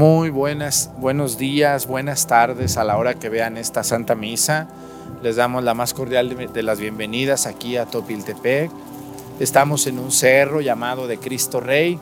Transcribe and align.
Muy 0.00 0.30
buenas, 0.30 0.90
buenos 0.96 1.36
días, 1.36 1.86
buenas 1.86 2.26
tardes 2.26 2.78
a 2.78 2.84
la 2.84 2.96
hora 2.96 3.12
que 3.12 3.28
vean 3.28 3.58
esta 3.58 3.84
Santa 3.84 4.14
Misa. 4.14 4.66
Les 5.22 5.36
damos 5.36 5.62
la 5.62 5.74
más 5.74 5.92
cordial 5.92 6.34
de 6.50 6.62
las 6.62 6.80
bienvenidas 6.80 7.44
aquí 7.44 7.76
a 7.76 7.84
Topiltepec. 7.84 8.70
Estamos 9.40 9.86
en 9.86 9.98
un 9.98 10.10
cerro 10.10 10.62
llamado 10.62 11.06
de 11.06 11.18
Cristo 11.18 11.60
Rey, 11.60 11.98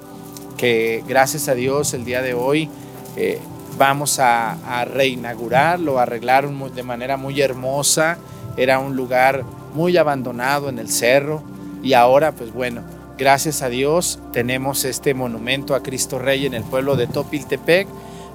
que 0.57 1.03
gracias 1.09 1.49
a 1.49 1.57
Dios 1.57 1.93
el 1.93 2.05
día 2.05 2.23
de 2.23 2.35
hoy 2.35 2.71
eh, 3.17 3.41
vamos 3.77 4.21
a, 4.21 4.53
a, 4.53 4.85
reinaugurarlo, 4.85 5.99
a 5.99 6.03
arreglar 6.03 6.49
de 6.49 6.83
manera 6.85 7.17
muy 7.17 7.41
hermosa. 7.41 8.17
Era 8.57 8.79
un 8.79 8.95
lugar 8.95 9.43
muy 9.75 9.97
abandonado 9.97 10.69
en 10.69 10.79
el 10.79 10.89
cerro 10.89 11.43
y 11.83 11.95
ahora 11.95 12.31
pues 12.31 12.53
bueno, 12.53 12.83
gracias 13.19 13.63
a 13.63 13.69
Dios 13.69 14.21
tenemos 14.33 14.85
este 14.85 15.13
monumento 15.13 15.75
a 15.75 15.83
Cristo 15.83 16.21
Rey 16.21 16.47
en 16.47 16.55
el 16.55 16.63
pueblo 16.63 16.95
de 16.95 17.09
Topiltepec, 17.09 17.89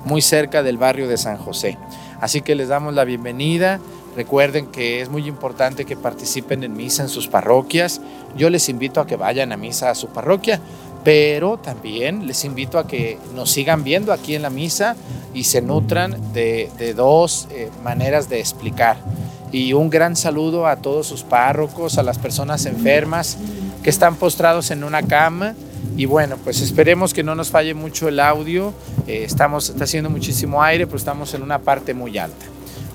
muy 0.04 0.22
cerca 0.22 0.62
del 0.62 0.78
barrio 0.78 1.08
de 1.08 1.18
San 1.18 1.38
José. 1.38 1.78
Así 2.20 2.42
que 2.42 2.54
les 2.54 2.68
damos 2.68 2.94
la 2.94 3.06
bienvenida. 3.06 3.80
Recuerden 4.16 4.68
que 4.68 5.02
es 5.02 5.10
muy 5.10 5.28
importante 5.28 5.86
que 5.86 5.96
participen 5.96 6.64
en 6.64 6.76
misa 6.76 7.02
en 7.02 7.10
sus 7.10 7.28
parroquias. 7.28 8.02
Yo 8.36 8.50
les 8.50 8.68
invito 8.68 9.00
a 9.00 9.08
que 9.08 9.16
vayan 9.16 9.54
a 9.54 9.58
misa 9.58 9.90
a 9.90 9.96
su 9.96 10.08
parroquia, 10.08 10.60
pero 11.06 11.58
también 11.58 12.28
les 12.28 12.44
invito 12.44 12.78
a 12.78 12.86
que 12.86 13.18
nos 13.34 13.52
sigan 13.52 13.84
viendo 13.84 14.12
aquí 14.12 14.36
en 14.36 14.42
la 14.42 14.50
misa 14.50 14.98
y 15.34 15.46
se 15.46 15.62
nutran 15.62 16.34
de, 16.34 16.94
dos 16.96 17.48
eh, 17.52 17.70
maneras 17.84 18.28
de 18.28 18.40
explicar. 18.40 18.98
Y 19.52 19.74
un 19.74 19.90
gran 19.90 20.16
saludo 20.16 20.68
a 20.68 20.78
todos 20.78 21.08
sus 21.08 21.24
párrocos, 21.24 21.98
a 21.98 22.04
las 22.04 22.18
personas 22.18 22.66
enfermas 22.66 23.38
que 23.84 23.90
están 23.90 24.16
postrados 24.16 24.72
en 24.72 24.84
una 24.84 25.04
cama. 25.04 25.56
Y 25.98 26.06
bueno, 26.06 26.38
pues 26.44 26.62
esperemos 26.62 27.14
que 27.14 27.24
no 27.24 27.36
nos 27.36 27.50
falle 27.52 27.74
mucho 27.74 28.08
el 28.08 28.20
audio. 28.20 28.74
Eh, 29.06 29.24
estamos, 29.26 29.70
está 29.70 29.84
haciendo 29.84 30.10
muchísimo 30.10 30.64
aire, 30.64 30.88
pero 30.88 30.98
estamos 30.98 31.34
en 31.34 31.44
una 31.44 31.60
parte 31.60 31.94
muy 31.94 32.18
alta. 32.18 32.46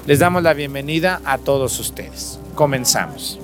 Les 0.06 0.19
damos 0.19 0.42
la 0.42 0.55
bienvenida 0.55 1.20
a 1.25 1.39
todos 1.39 1.78
ustedes. 1.78 2.41
Comenzamos. 2.55 3.39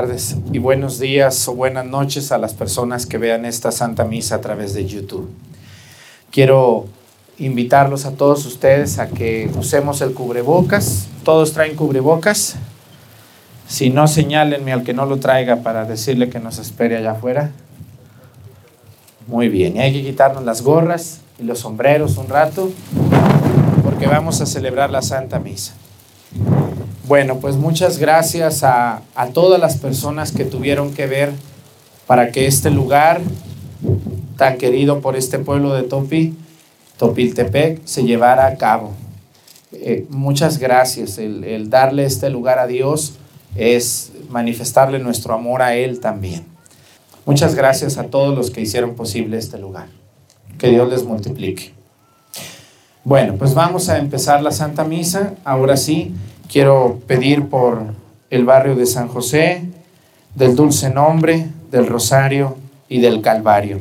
Tardes 0.00 0.36
y 0.50 0.58
buenos 0.58 0.98
días 0.98 1.46
o 1.46 1.54
buenas 1.54 1.84
noches 1.84 2.32
a 2.32 2.38
las 2.38 2.54
personas 2.54 3.04
que 3.04 3.18
vean 3.18 3.44
esta 3.44 3.70
Santa 3.70 4.06
Misa 4.06 4.36
a 4.36 4.40
través 4.40 4.72
de 4.72 4.86
YouTube. 4.86 5.28
Quiero 6.30 6.86
invitarlos 7.36 8.06
a 8.06 8.12
todos 8.12 8.46
ustedes 8.46 8.98
a 8.98 9.08
que 9.08 9.50
usemos 9.58 10.00
el 10.00 10.14
cubrebocas. 10.14 11.06
Todos 11.22 11.52
traen 11.52 11.76
cubrebocas. 11.76 12.56
Si 13.68 13.90
no, 13.90 14.08
señálenme 14.08 14.72
al 14.72 14.84
que 14.84 14.94
no 14.94 15.04
lo 15.04 15.18
traiga 15.18 15.56
para 15.56 15.84
decirle 15.84 16.30
que 16.30 16.40
nos 16.40 16.58
espere 16.58 16.96
allá 16.96 17.10
afuera. 17.10 17.50
Muy 19.26 19.50
bien, 19.50 19.76
y 19.76 19.80
hay 19.80 19.92
que 19.92 20.02
quitarnos 20.02 20.46
las 20.46 20.62
gorras 20.62 21.20
y 21.38 21.42
los 21.42 21.58
sombreros 21.58 22.16
un 22.16 22.28
rato 22.28 22.70
porque 23.84 24.06
vamos 24.06 24.40
a 24.40 24.46
celebrar 24.46 24.88
la 24.88 25.02
Santa 25.02 25.38
Misa. 25.40 25.74
Bueno, 27.10 27.40
pues 27.40 27.56
muchas 27.56 27.98
gracias 27.98 28.62
a, 28.62 29.02
a, 29.16 29.26
todas 29.30 29.60
las 29.60 29.78
personas 29.78 30.30
que 30.30 30.44
tuvieron 30.44 30.94
que 30.94 31.08
ver 31.08 31.32
para 32.06 32.30
que 32.30 32.46
este 32.46 32.70
lugar 32.70 33.20
tan 34.36 34.58
querido 34.58 35.00
por 35.00 35.16
este 35.16 35.40
pueblo 35.40 35.74
de 35.74 35.82
Topi, 35.82 36.36
Topiltepec, 36.98 37.84
se 37.84 38.04
llevara 38.04 38.46
a 38.46 38.54
cabo. 38.54 38.92
Eh, 39.72 40.06
muchas 40.08 40.58
gracias. 40.58 41.18
El, 41.18 41.42
el 41.42 41.68
darle 41.68 42.04
este 42.04 42.30
lugar 42.30 42.60
a 42.60 42.68
Dios 42.68 43.14
es 43.56 44.12
manifestarle 44.28 45.00
nuestro 45.00 45.34
amor 45.34 45.62
a 45.62 45.74
Él 45.74 45.98
también. 45.98 46.44
Muchas 47.26 47.56
gracias 47.56 47.98
a 47.98 48.04
todos 48.04 48.38
los 48.38 48.52
que 48.52 48.60
hicieron 48.60 48.94
posible 48.94 49.36
este 49.36 49.58
lugar. 49.58 49.88
Que 50.58 50.68
Dios 50.68 50.88
les 50.88 51.02
multiplique. 51.02 51.72
Bueno, 53.02 53.34
pues 53.34 53.54
vamos 53.54 53.88
a 53.88 53.98
empezar 53.98 54.44
la 54.44 54.52
Santa 54.52 54.84
Misa. 54.84 55.34
Ahora 55.42 55.76
sí, 55.76 56.14
quiero 56.50 56.98
pedir 57.06 57.48
por 57.48 57.82
el 58.28 58.44
barrio 58.44 58.74
de 58.74 58.86
San 58.86 59.08
José, 59.08 59.62
del 60.34 60.56
dulce 60.56 60.90
nombre, 60.90 61.48
del 61.70 61.86
rosario 61.86 62.56
y 62.88 63.00
del 63.00 63.20
calvario. 63.20 63.80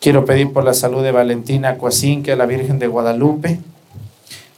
Quiero 0.00 0.24
pedir 0.24 0.52
por 0.52 0.64
la 0.64 0.74
salud 0.74 1.02
de 1.02 1.12
Valentina 1.12 1.76
Cuacinque, 1.76 2.36
la 2.36 2.46
Virgen 2.46 2.78
de 2.78 2.86
Guadalupe, 2.86 3.58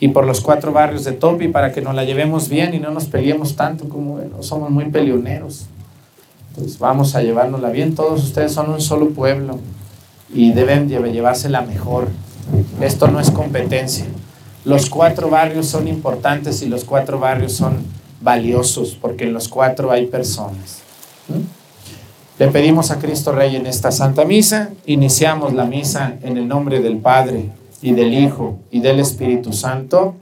y 0.00 0.08
por 0.08 0.26
los 0.26 0.40
cuatro 0.40 0.72
barrios 0.72 1.04
de 1.04 1.12
Topi 1.12 1.48
para 1.48 1.72
que 1.72 1.82
nos 1.82 1.94
la 1.94 2.04
llevemos 2.04 2.48
bien 2.48 2.74
y 2.74 2.78
no 2.78 2.90
nos 2.90 3.04
peleemos 3.06 3.54
tanto 3.54 3.88
como 3.88 4.18
somos 4.40 4.70
muy 4.70 4.86
peleoneros. 4.86 5.66
Entonces 6.50 6.78
vamos 6.78 7.14
a 7.14 7.22
llevárnosla 7.22 7.70
bien. 7.70 7.94
Todos 7.94 8.24
ustedes 8.24 8.52
son 8.52 8.70
un 8.70 8.80
solo 8.80 9.10
pueblo 9.10 9.58
y 10.32 10.52
deben 10.52 10.88
llevársela 10.88 11.60
mejor. 11.60 12.08
Esto 12.80 13.08
no 13.08 13.20
es 13.20 13.30
competencia. 13.30 14.06
Los 14.64 14.90
cuatro 14.90 15.30
barrios 15.30 15.66
son 15.66 15.88
importantes 15.88 16.60
y 16.62 16.66
los 16.66 16.84
cuatro 16.84 17.18
barrios 17.18 17.52
son 17.52 17.78
valiosos 18.20 18.96
porque 19.00 19.24
en 19.24 19.32
los 19.32 19.48
cuatro 19.48 19.90
hay 19.90 20.06
personas. 20.06 20.80
Le 22.38 22.48
pedimos 22.48 22.90
a 22.90 22.98
Cristo 22.98 23.32
Rey 23.32 23.56
en 23.56 23.66
esta 23.66 23.90
Santa 23.90 24.24
Misa, 24.24 24.70
iniciamos 24.86 25.54
la 25.54 25.64
misa 25.64 26.16
en 26.22 26.36
el 26.36 26.48
nombre 26.48 26.80
del 26.80 26.98
Padre 26.98 27.50
y 27.82 27.92
del 27.92 28.12
Hijo 28.12 28.58
y 28.70 28.80
del 28.80 29.00
Espíritu 29.00 29.52
Santo. 29.52 30.14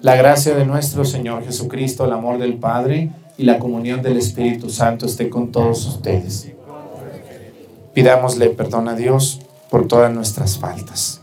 La 0.00 0.16
gracia 0.16 0.54
de 0.54 0.64
nuestro 0.64 1.04
Señor 1.04 1.44
Jesucristo, 1.44 2.04
el 2.04 2.12
amor 2.12 2.38
del 2.38 2.54
Padre 2.54 3.10
y 3.36 3.44
la 3.44 3.58
comunión 3.58 4.02
del 4.02 4.16
Espíritu 4.16 4.70
Santo 4.70 5.06
esté 5.06 5.28
con 5.28 5.52
todos 5.52 5.86
ustedes. 5.86 6.50
Pidámosle 7.92 8.50
perdón 8.50 8.88
a 8.88 8.94
Dios 8.94 9.40
por 9.70 9.88
todas 9.88 10.12
nuestras 10.12 10.58
faltas. 10.58 11.22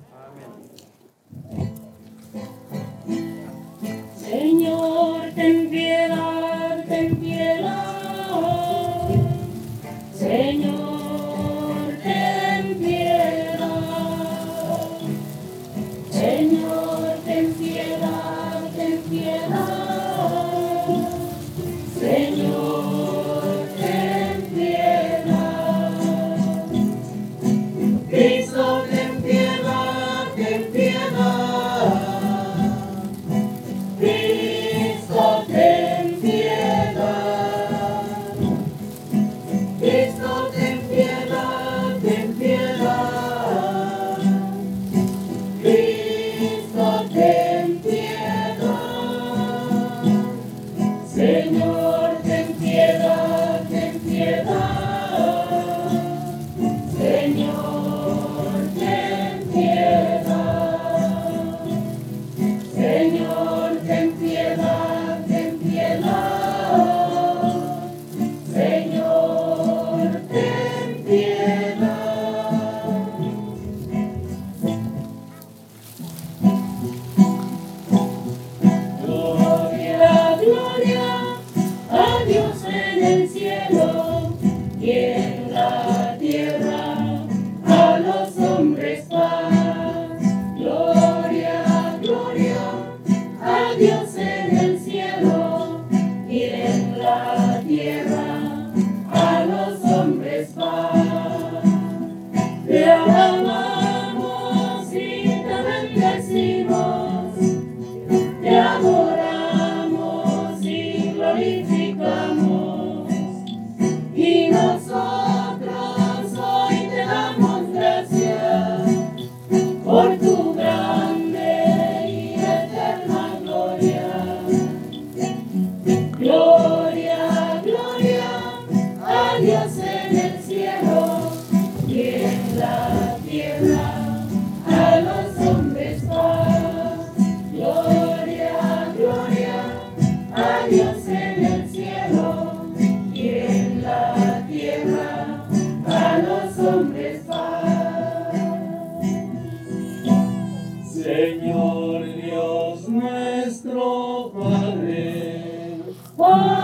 Padre, 156.21 156.60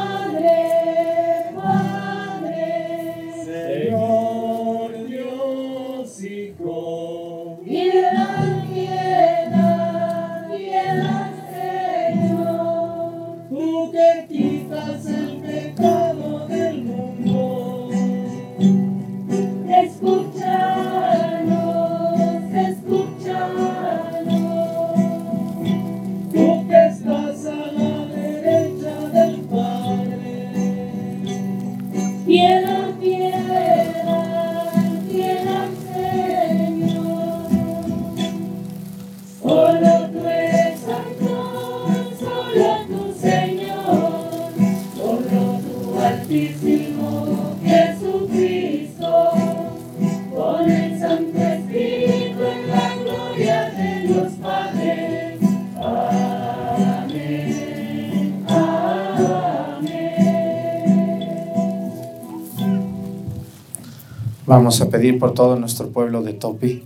A 64.68 64.90
pedir 64.90 65.18
por 65.18 65.34
todo 65.34 65.56
nuestro 65.56 65.88
pueblo 65.88 66.24
de 66.24 66.34
Topi, 66.34 66.84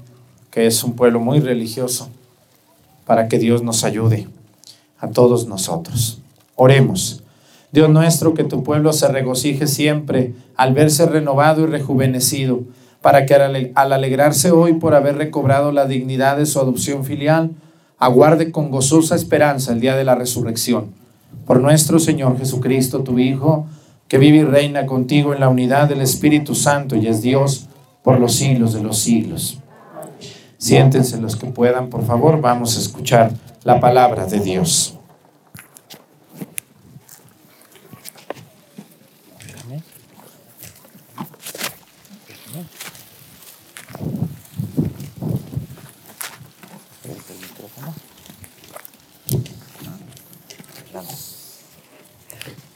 que 0.51 0.67
es 0.67 0.83
un 0.83 0.95
pueblo 0.95 1.19
muy 1.19 1.39
religioso, 1.39 2.09
para 3.07 3.27
que 3.27 3.39
Dios 3.39 3.63
nos 3.63 3.83
ayude 3.83 4.27
a 4.99 5.07
todos 5.07 5.47
nosotros. 5.47 6.21
Oremos. 6.55 7.23
Dios 7.71 7.89
nuestro, 7.89 8.35
que 8.35 8.43
tu 8.43 8.63
pueblo 8.63 8.93
se 8.93 9.07
regocije 9.07 9.65
siempre 9.65 10.33
al 10.55 10.75
verse 10.75 11.07
renovado 11.07 11.63
y 11.63 11.65
rejuvenecido, 11.65 12.61
para 13.01 13.25
que 13.25 13.33
al 13.33 13.93
alegrarse 13.93 14.51
hoy 14.51 14.73
por 14.73 14.93
haber 14.93 15.17
recobrado 15.17 15.71
la 15.71 15.87
dignidad 15.87 16.37
de 16.37 16.45
su 16.45 16.59
adopción 16.59 17.03
filial, 17.03 17.49
aguarde 17.97 18.51
con 18.51 18.69
gozosa 18.69 19.15
esperanza 19.15 19.73
el 19.73 19.79
día 19.79 19.95
de 19.95 20.03
la 20.03 20.13
resurrección. 20.13 20.91
Por 21.47 21.59
nuestro 21.59 21.97
Señor 21.97 22.37
Jesucristo, 22.37 23.01
tu 23.01 23.17
Hijo, 23.17 23.65
que 24.07 24.19
vive 24.19 24.37
y 24.37 24.43
reina 24.43 24.85
contigo 24.85 25.33
en 25.33 25.39
la 25.39 25.49
unidad 25.49 25.89
del 25.89 26.01
Espíritu 26.01 26.53
Santo 26.53 26.95
y 26.95 27.07
es 27.07 27.23
Dios 27.23 27.67
por 28.03 28.19
los 28.19 28.35
siglos 28.35 28.73
de 28.73 28.83
los 28.83 28.99
siglos. 28.99 29.59
Siéntense 30.57 31.19
los 31.19 31.35
que 31.35 31.47
puedan, 31.47 31.89
por 31.89 32.05
favor, 32.05 32.39
vamos 32.39 32.77
a 32.77 32.79
escuchar 32.79 33.31
la 33.63 33.79
palabra 33.79 34.25
de 34.25 34.39
Dios. 34.39 34.97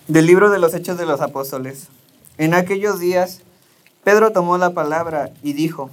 Del 0.07 0.27
libro 0.27 0.49
de 0.49 0.59
los 0.59 0.73
Hechos 0.73 0.97
de 0.97 1.05
los 1.05 1.19
Apóstoles. 1.19 1.89
En 2.37 2.53
aquellos 2.53 2.99
días, 2.99 3.41
Pedro 4.05 4.31
tomó 4.31 4.57
la 4.57 4.69
palabra 4.69 5.31
y 5.43 5.51
dijo, 5.53 5.89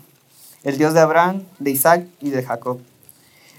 el 0.62 0.76
Dios 0.78 0.94
de 0.94 1.00
Abraham, 1.00 1.42
de 1.58 1.70
Isaac 1.70 2.06
y 2.20 2.28
de 2.30 2.44
Jacob, 2.44 2.78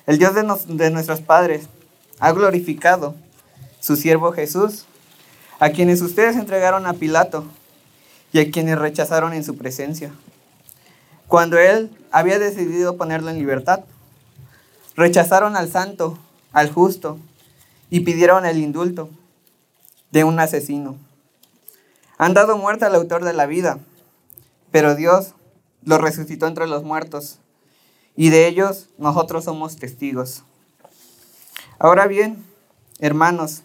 el 0.05 0.19
Dios 0.19 0.35
de, 0.35 0.43
nos- 0.43 0.67
de 0.77 0.91
nuestros 0.91 1.19
padres, 1.21 1.67
ha 2.19 2.31
glorificado 2.31 3.15
su 3.81 3.95
siervo 3.95 4.31
Jesús, 4.31 4.85
a 5.59 5.71
quienes 5.71 6.01
ustedes 6.01 6.35
entregaron 6.35 6.85
a 6.85 6.93
Pilato 6.93 7.45
y 8.31 8.39
a 8.39 8.51
quienes 8.51 8.77
rechazaron 8.77 9.33
en 9.33 9.43
su 9.43 9.57
presencia, 9.57 10.11
cuando 11.27 11.57
él 11.57 11.89
había 12.11 12.37
decidido 12.37 12.95
ponerlo 12.95 13.31
en 13.31 13.39
libertad. 13.39 13.81
Rechazaron 14.95 15.55
al 15.55 15.71
santo, 15.71 16.19
al 16.51 16.71
justo, 16.71 17.17
y 17.89 18.01
pidieron 18.01 18.45
el 18.45 18.59
indulto 18.59 19.09
de 20.11 20.23
un 20.23 20.39
asesino. 20.39 20.95
Han 22.19 22.35
dado 22.35 22.55
muerte 22.57 22.85
al 22.85 22.93
autor 22.93 23.23
de 23.23 23.33
la 23.33 23.47
vida, 23.47 23.79
pero 24.73 24.95
Dios 24.95 25.35
lo 25.83 25.99
resucitó 25.99 26.47
entre 26.47 26.65
los 26.65 26.83
muertos, 26.83 27.37
y 28.15 28.31
de 28.31 28.47
ellos 28.47 28.89
nosotros 28.97 29.43
somos 29.43 29.77
testigos. 29.77 30.41
Ahora 31.77 32.07
bien, 32.07 32.43
hermanos, 32.97 33.61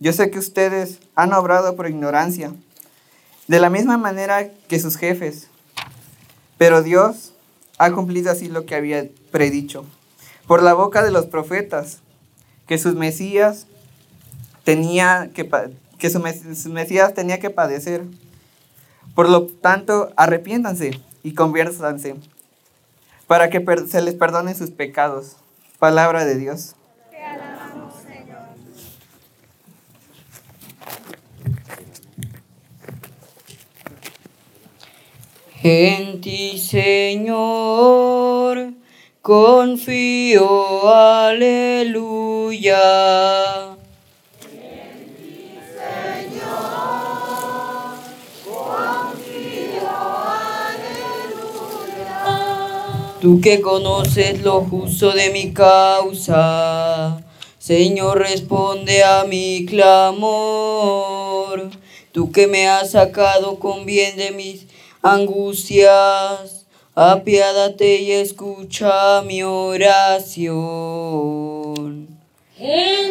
yo 0.00 0.10
sé 0.14 0.30
que 0.30 0.38
ustedes 0.38 1.00
han 1.14 1.34
obrado 1.34 1.76
por 1.76 1.86
ignorancia, 1.86 2.54
de 3.46 3.60
la 3.60 3.68
misma 3.68 3.98
manera 3.98 4.50
que 4.68 4.80
sus 4.80 4.96
jefes, 4.96 5.48
pero 6.56 6.82
Dios 6.82 7.34
ha 7.76 7.92
cumplido 7.92 8.30
así 8.30 8.48
lo 8.48 8.64
que 8.64 8.74
había 8.74 9.06
predicho, 9.30 9.84
por 10.46 10.62
la 10.62 10.72
boca 10.72 11.02
de 11.02 11.10
los 11.10 11.26
profetas, 11.26 11.98
que 12.66 12.78
sus 12.78 12.94
Mesías 12.94 13.66
tenía 14.64 15.30
que, 15.34 15.46
que 15.98 16.08
su 16.08 16.20
Mesías 16.70 17.12
tenía 17.12 17.38
que 17.38 17.50
padecer. 17.50 18.06
Por 19.18 19.28
lo 19.28 19.48
tanto, 19.48 20.12
arrepiéntanse 20.14 20.92
y 21.24 21.34
conviértanse 21.34 22.14
para 23.26 23.50
que 23.50 23.58
se 23.88 24.00
les 24.00 24.14
perdonen 24.14 24.54
sus 24.54 24.70
pecados. 24.70 25.34
Palabra 25.80 26.24
de 26.24 26.36
Dios. 26.36 26.76
En 35.64 36.20
ti, 36.20 36.56
Señor, 36.56 37.34
confío, 39.20 40.94
aleluya. 40.94 42.78
Tú 53.28 53.42
que 53.42 53.60
conoces 53.60 54.40
lo 54.40 54.62
justo 54.62 55.12
de 55.12 55.28
mi 55.28 55.52
causa, 55.52 57.22
Señor, 57.58 58.20
responde 58.20 59.04
a 59.04 59.24
mi 59.24 59.66
clamor. 59.66 61.68
Tú 62.10 62.32
que 62.32 62.46
me 62.46 62.68
has 62.68 62.92
sacado 62.92 63.58
con 63.58 63.84
bien 63.84 64.16
de 64.16 64.30
mis 64.30 64.64
angustias, 65.02 66.64
apiádate 66.94 68.00
y 68.00 68.12
escucha 68.12 69.20
mi 69.20 69.42
oración. 69.42 70.48
En 72.58 73.07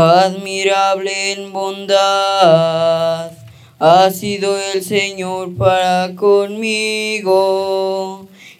Admirable 0.00 1.32
en 1.32 1.52
bondad, 1.52 3.32
ha 3.80 4.10
sido 4.12 4.56
el 4.72 4.84
Señor 4.84 5.56
para 5.56 6.14
conmigo, 6.14 7.48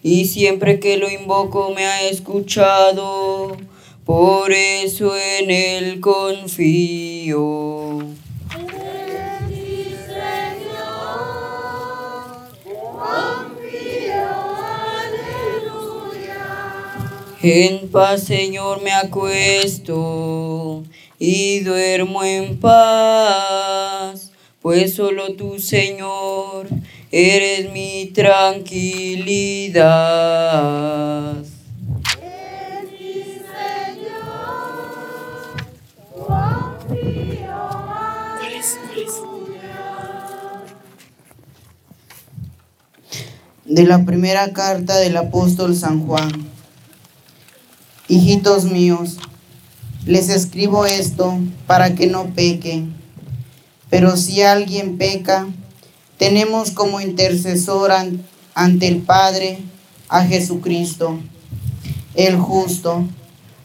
y 0.02 0.24
siempre 0.24 0.80
que 0.80 0.96
lo 0.96 1.08
invoco 1.08 1.72
me 1.76 1.86
ha 1.86 2.08
escuchado, 2.08 3.56
por 4.04 4.50
eso 4.50 5.12
en 5.16 5.52
Él 5.52 6.00
confío. 6.00 8.00
En 17.40 17.88
paz, 17.92 18.24
Señor, 18.24 18.82
me 18.82 18.90
acuesto 18.90 20.82
y 21.18 21.60
duermo 21.60 22.22
en 22.22 22.58
paz, 22.58 24.30
pues 24.62 24.94
solo 24.94 25.34
tú, 25.34 25.58
Señor, 25.58 26.68
eres 27.10 27.72
mi 27.72 28.06
tranquilidad. 28.14 29.74
De 43.64 43.84
la 43.84 44.04
primera 44.04 44.52
carta 44.54 44.96
del 44.96 45.16
apóstol 45.16 45.76
San 45.76 46.06
Juan. 46.06 46.30
Hijitos 48.08 48.64
míos, 48.64 49.18
les 50.08 50.30
escribo 50.30 50.86
esto 50.86 51.38
para 51.66 51.94
que 51.94 52.06
no 52.06 52.34
pequen. 52.34 52.94
Pero 53.90 54.16
si 54.16 54.42
alguien 54.42 54.96
peca, 54.96 55.46
tenemos 56.16 56.70
como 56.70 57.00
intercesor 57.00 57.92
an- 57.92 58.24
ante 58.54 58.88
el 58.88 58.98
Padre 59.02 59.58
a 60.08 60.24
Jesucristo, 60.24 61.18
el 62.14 62.36
justo, 62.38 63.04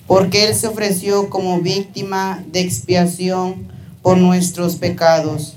porque 0.06 0.46
Él 0.48 0.54
se 0.56 0.68
ofreció 0.68 1.30
como 1.30 1.62
víctima 1.62 2.44
de 2.52 2.60
expiación 2.60 3.72
por 4.02 4.18
nuestros 4.18 4.76
pecados, 4.76 5.56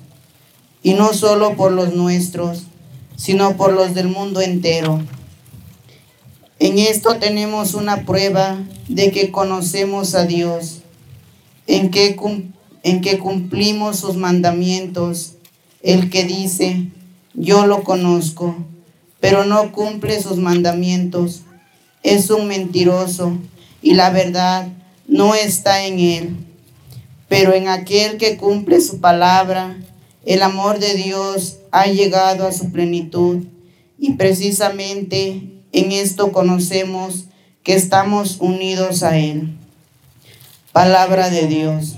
y 0.83 0.95
no 0.95 1.13
solo 1.13 1.57
por 1.57 1.73
los 1.73 1.95
nuestros, 1.95 2.63
sino 3.17 3.57
por 3.57 3.73
los 3.73 3.93
del 3.95 4.07
mundo 4.09 4.41
entero. 4.41 5.03
En 6.59 6.79
esto 6.79 7.17
tenemos 7.17 7.75
una 7.75 8.07
prueba 8.07 8.59
de 8.89 9.11
que 9.11 9.31
conocemos 9.31 10.15
a 10.15 10.25
Dios, 10.25 10.81
en 11.67 11.91
que, 11.91 12.17
en 12.83 13.01
que 13.03 13.19
cumplimos 13.19 13.99
sus 13.99 14.17
mandamientos. 14.17 15.35
El 15.83 16.09
que 16.09 16.25
dice, 16.25 16.89
yo 17.35 17.67
lo 17.67 17.85
conozco, 17.85 18.57
pero 19.21 19.45
no 19.45 19.71
cumple 19.73 20.21
sus 20.23 20.39
mandamientos, 20.39 21.43
es 22.03 22.31
un 22.31 22.49
mentiroso 22.49 23.37
y 23.83 23.95
la 23.95 24.11
verdad 24.11 24.69
no 25.07 25.35
está 25.35 25.85
en 25.85 25.99
él. 25.99 26.37
Pero 27.29 27.53
en 27.53 27.69
aquel 27.69 28.17
que 28.17 28.39
cumple 28.39 28.81
su 28.81 29.01
palabra, 29.01 29.77
el 30.25 30.43
amor 30.43 30.79
de 30.79 30.95
Dios 30.95 31.59
ha 31.71 31.87
llegado 31.87 32.47
a 32.47 32.53
su 32.53 32.73
plenitud 32.73 33.45
y 33.99 34.15
precisamente 34.15 35.56
en 35.77 35.93
esto 35.93 36.33
conocemos 36.33 37.27
que 37.63 37.75
estamos 37.75 38.39
unidos 38.41 39.03
a 39.03 39.19
Él. 39.19 39.57
Palabra 40.73 41.31
de 41.31 41.47
Dios. 41.47 41.97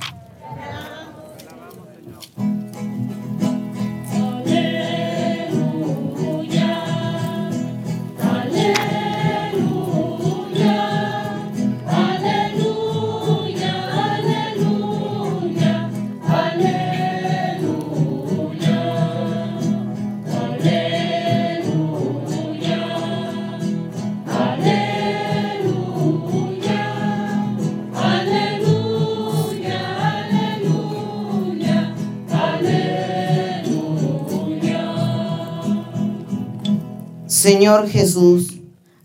Señor 37.48 37.88
Jesús, 37.88 38.58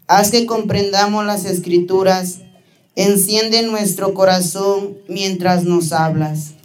haz 0.05 0.29
que 0.29 0.45
comprendamos 0.45 1.25
las 1.25 1.45
escrituras, 1.45 2.39
enciende 2.93 3.61
nuestro 3.61 4.13
corazón 4.13 4.97
mientras 5.07 5.63
nos 5.63 5.93
hablas. 5.93 6.55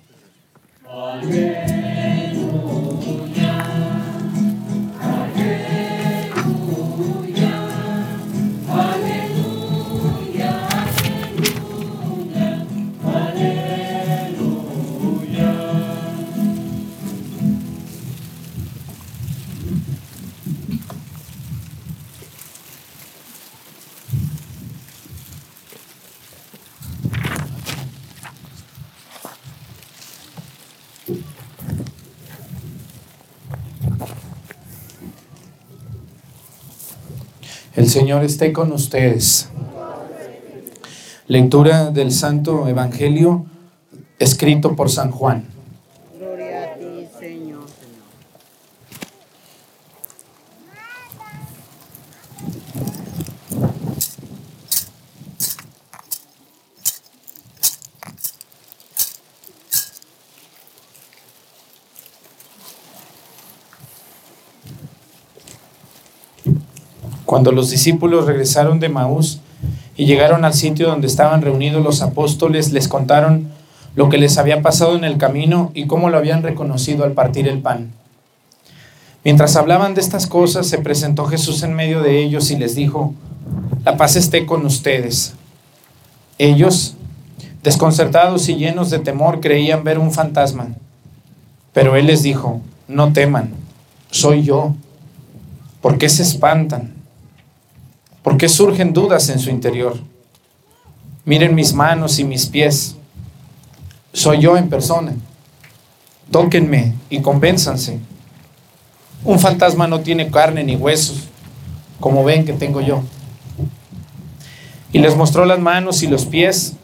El 37.88 37.92
Señor 37.92 38.22
esté 38.22 38.52
con 38.52 38.70
ustedes. 38.70 39.48
Lectura 41.26 41.90
del 41.90 42.12
Santo 42.12 42.68
Evangelio 42.68 43.46
escrito 44.18 44.76
por 44.76 44.90
San 44.90 45.10
Juan. 45.10 45.46
Cuando 67.28 67.52
los 67.52 67.68
discípulos 67.68 68.24
regresaron 68.24 68.80
de 68.80 68.88
Maús 68.88 69.40
y 69.98 70.06
llegaron 70.06 70.46
al 70.46 70.54
sitio 70.54 70.88
donde 70.88 71.08
estaban 71.08 71.42
reunidos 71.42 71.84
los 71.84 72.00
apóstoles, 72.00 72.72
les 72.72 72.88
contaron 72.88 73.48
lo 73.94 74.08
que 74.08 74.16
les 74.16 74.38
había 74.38 74.62
pasado 74.62 74.96
en 74.96 75.04
el 75.04 75.18
camino 75.18 75.70
y 75.74 75.86
cómo 75.86 76.08
lo 76.08 76.16
habían 76.16 76.42
reconocido 76.42 77.04
al 77.04 77.12
partir 77.12 77.46
el 77.46 77.58
pan. 77.58 77.92
Mientras 79.24 79.56
hablaban 79.56 79.92
de 79.92 80.00
estas 80.00 80.26
cosas, 80.26 80.68
se 80.68 80.78
presentó 80.78 81.26
Jesús 81.26 81.62
en 81.62 81.74
medio 81.74 82.00
de 82.00 82.18
ellos 82.24 82.50
y 82.50 82.56
les 82.56 82.74
dijo, 82.74 83.12
la 83.84 83.98
paz 83.98 84.16
esté 84.16 84.46
con 84.46 84.64
ustedes. 84.64 85.34
Ellos, 86.38 86.94
desconcertados 87.62 88.48
y 88.48 88.56
llenos 88.56 88.88
de 88.88 89.00
temor, 89.00 89.40
creían 89.40 89.84
ver 89.84 89.98
un 89.98 90.12
fantasma. 90.12 90.68
Pero 91.74 91.94
él 91.94 92.06
les 92.06 92.22
dijo, 92.22 92.62
no 92.88 93.12
teman, 93.12 93.50
soy 94.10 94.44
yo. 94.44 94.74
¿Por 95.82 95.98
qué 95.98 96.08
se 96.08 96.22
espantan? 96.22 96.96
¿Por 98.28 98.36
qué 98.36 98.46
surgen 98.46 98.92
dudas 98.92 99.30
en 99.30 99.38
su 99.38 99.48
interior? 99.48 99.96
Miren 101.24 101.54
mis 101.54 101.72
manos 101.72 102.18
y 102.18 102.24
mis 102.24 102.44
pies. 102.44 102.94
Soy 104.12 104.40
yo 104.40 104.58
en 104.58 104.68
persona. 104.68 105.14
Tóquenme 106.30 106.92
y 107.08 107.22
convénzanse. 107.22 107.98
Un 109.24 109.38
fantasma 109.38 109.86
no 109.88 110.00
tiene 110.00 110.30
carne 110.30 110.62
ni 110.62 110.76
huesos, 110.76 111.30
como 112.00 112.22
ven 112.22 112.44
que 112.44 112.52
tengo 112.52 112.82
yo. 112.82 113.02
Y 114.92 114.98
les 114.98 115.16
mostró 115.16 115.46
las 115.46 115.58
manos 115.58 116.02
y 116.02 116.06
los 116.06 116.26
pies, 116.26 116.74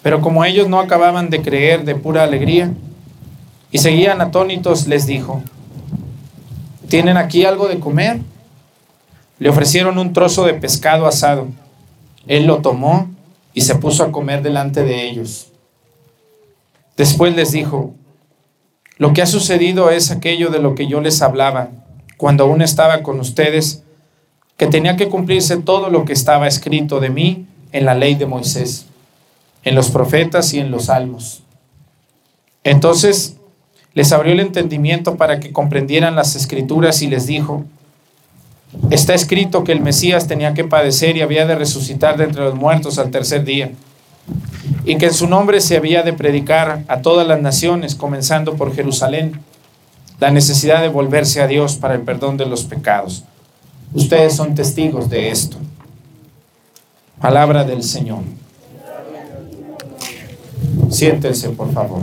pero 0.00 0.20
como 0.20 0.44
ellos 0.44 0.68
no 0.68 0.78
acababan 0.78 1.28
de 1.28 1.42
creer 1.42 1.84
de 1.84 1.96
pura 1.96 2.22
alegría 2.22 2.72
y 3.72 3.78
seguían 3.78 4.20
atónitos, 4.20 4.86
les 4.86 5.06
dijo, 5.06 5.42
¿tienen 6.88 7.16
aquí 7.16 7.44
algo 7.44 7.66
de 7.66 7.80
comer? 7.80 8.20
Le 9.38 9.48
ofrecieron 9.48 9.98
un 9.98 10.12
trozo 10.12 10.44
de 10.44 10.54
pescado 10.54 11.06
asado. 11.06 11.48
Él 12.26 12.46
lo 12.46 12.58
tomó 12.58 13.10
y 13.52 13.62
se 13.62 13.74
puso 13.74 14.04
a 14.04 14.12
comer 14.12 14.42
delante 14.42 14.84
de 14.84 15.08
ellos. 15.08 15.48
Después 16.96 17.34
les 17.34 17.52
dijo, 17.52 17.94
lo 18.96 19.12
que 19.12 19.22
ha 19.22 19.26
sucedido 19.26 19.90
es 19.90 20.10
aquello 20.10 20.50
de 20.50 20.60
lo 20.60 20.74
que 20.74 20.86
yo 20.86 21.00
les 21.00 21.20
hablaba 21.22 21.70
cuando 22.16 22.44
aún 22.44 22.62
estaba 22.62 23.02
con 23.02 23.18
ustedes, 23.18 23.82
que 24.56 24.68
tenía 24.68 24.96
que 24.96 25.08
cumplirse 25.08 25.56
todo 25.56 25.90
lo 25.90 26.04
que 26.04 26.12
estaba 26.12 26.46
escrito 26.46 27.00
de 27.00 27.10
mí 27.10 27.46
en 27.72 27.84
la 27.84 27.94
ley 27.94 28.14
de 28.14 28.26
Moisés, 28.26 28.86
en 29.64 29.74
los 29.74 29.90
profetas 29.90 30.54
y 30.54 30.60
en 30.60 30.70
los 30.70 30.84
salmos. 30.84 31.42
Entonces 32.62 33.36
les 33.94 34.12
abrió 34.12 34.32
el 34.32 34.40
entendimiento 34.40 35.16
para 35.16 35.40
que 35.40 35.52
comprendieran 35.52 36.14
las 36.14 36.36
escrituras 36.36 37.02
y 37.02 37.08
les 37.08 37.26
dijo, 37.26 37.64
Está 38.90 39.14
escrito 39.14 39.64
que 39.64 39.72
el 39.72 39.80
Mesías 39.80 40.26
tenía 40.26 40.54
que 40.54 40.64
padecer 40.64 41.16
y 41.16 41.22
había 41.22 41.46
de 41.46 41.54
resucitar 41.54 42.16
de 42.16 42.24
entre 42.24 42.44
los 42.44 42.54
muertos 42.54 42.98
al 42.98 43.10
tercer 43.10 43.44
día, 43.44 43.72
y 44.84 44.96
que 44.96 45.06
en 45.06 45.14
su 45.14 45.26
nombre 45.26 45.60
se 45.60 45.76
había 45.76 46.02
de 46.02 46.12
predicar 46.12 46.84
a 46.88 47.00
todas 47.00 47.26
las 47.26 47.40
naciones, 47.40 47.94
comenzando 47.94 48.54
por 48.54 48.74
Jerusalén, 48.74 49.40
la 50.20 50.30
necesidad 50.30 50.82
de 50.82 50.88
volverse 50.88 51.40
a 51.40 51.46
Dios 51.46 51.76
para 51.76 51.94
el 51.94 52.02
perdón 52.02 52.36
de 52.36 52.46
los 52.46 52.64
pecados. 52.64 53.24
Ustedes 53.92 54.34
son 54.34 54.54
testigos 54.54 55.08
de 55.08 55.30
esto. 55.30 55.56
Palabra 57.20 57.64
del 57.64 57.82
Señor. 57.82 58.22
Siéntense, 60.90 61.50
por 61.50 61.72
favor. 61.72 62.02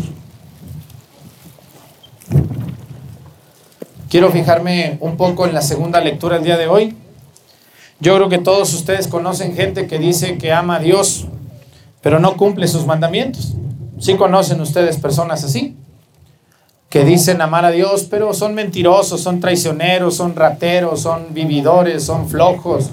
Quiero 4.12 4.30
fijarme 4.30 4.98
un 5.00 5.16
poco 5.16 5.48
en 5.48 5.54
la 5.54 5.62
segunda 5.62 6.02
lectura 6.02 6.36
del 6.36 6.44
día 6.44 6.58
de 6.58 6.68
hoy. 6.68 6.98
Yo 8.02 8.14
creo 8.18 8.28
que 8.28 8.40
todos 8.40 8.74
ustedes 8.74 9.08
conocen 9.08 9.56
gente 9.56 9.88
que 9.88 10.00
dice 10.00 10.38
que 10.38 10.52
ama 10.52 10.76
a 10.76 10.80
Dios, 10.80 11.28
pero 12.02 12.20
no 12.20 12.36
cumple 12.36 12.68
sus 12.68 12.86
mandamientos. 12.86 13.54
¿Sí 14.02 14.16
conocen 14.16 14.60
ustedes 14.60 14.98
personas 14.98 15.46
así? 15.46 15.78
Que 16.90 17.06
dicen 17.06 17.42
amar 17.42 17.64
a 17.64 17.72
Dios, 17.72 18.06
pero 18.12 18.34
son 18.34 18.54
mentirosos, 18.54 19.22
son 19.22 19.40
traicioneros, 19.40 20.18
son 20.18 20.36
rateros, 20.36 21.00
son 21.00 21.34
vividores, 21.34 22.04
son 22.04 22.28
flojos, 22.28 22.90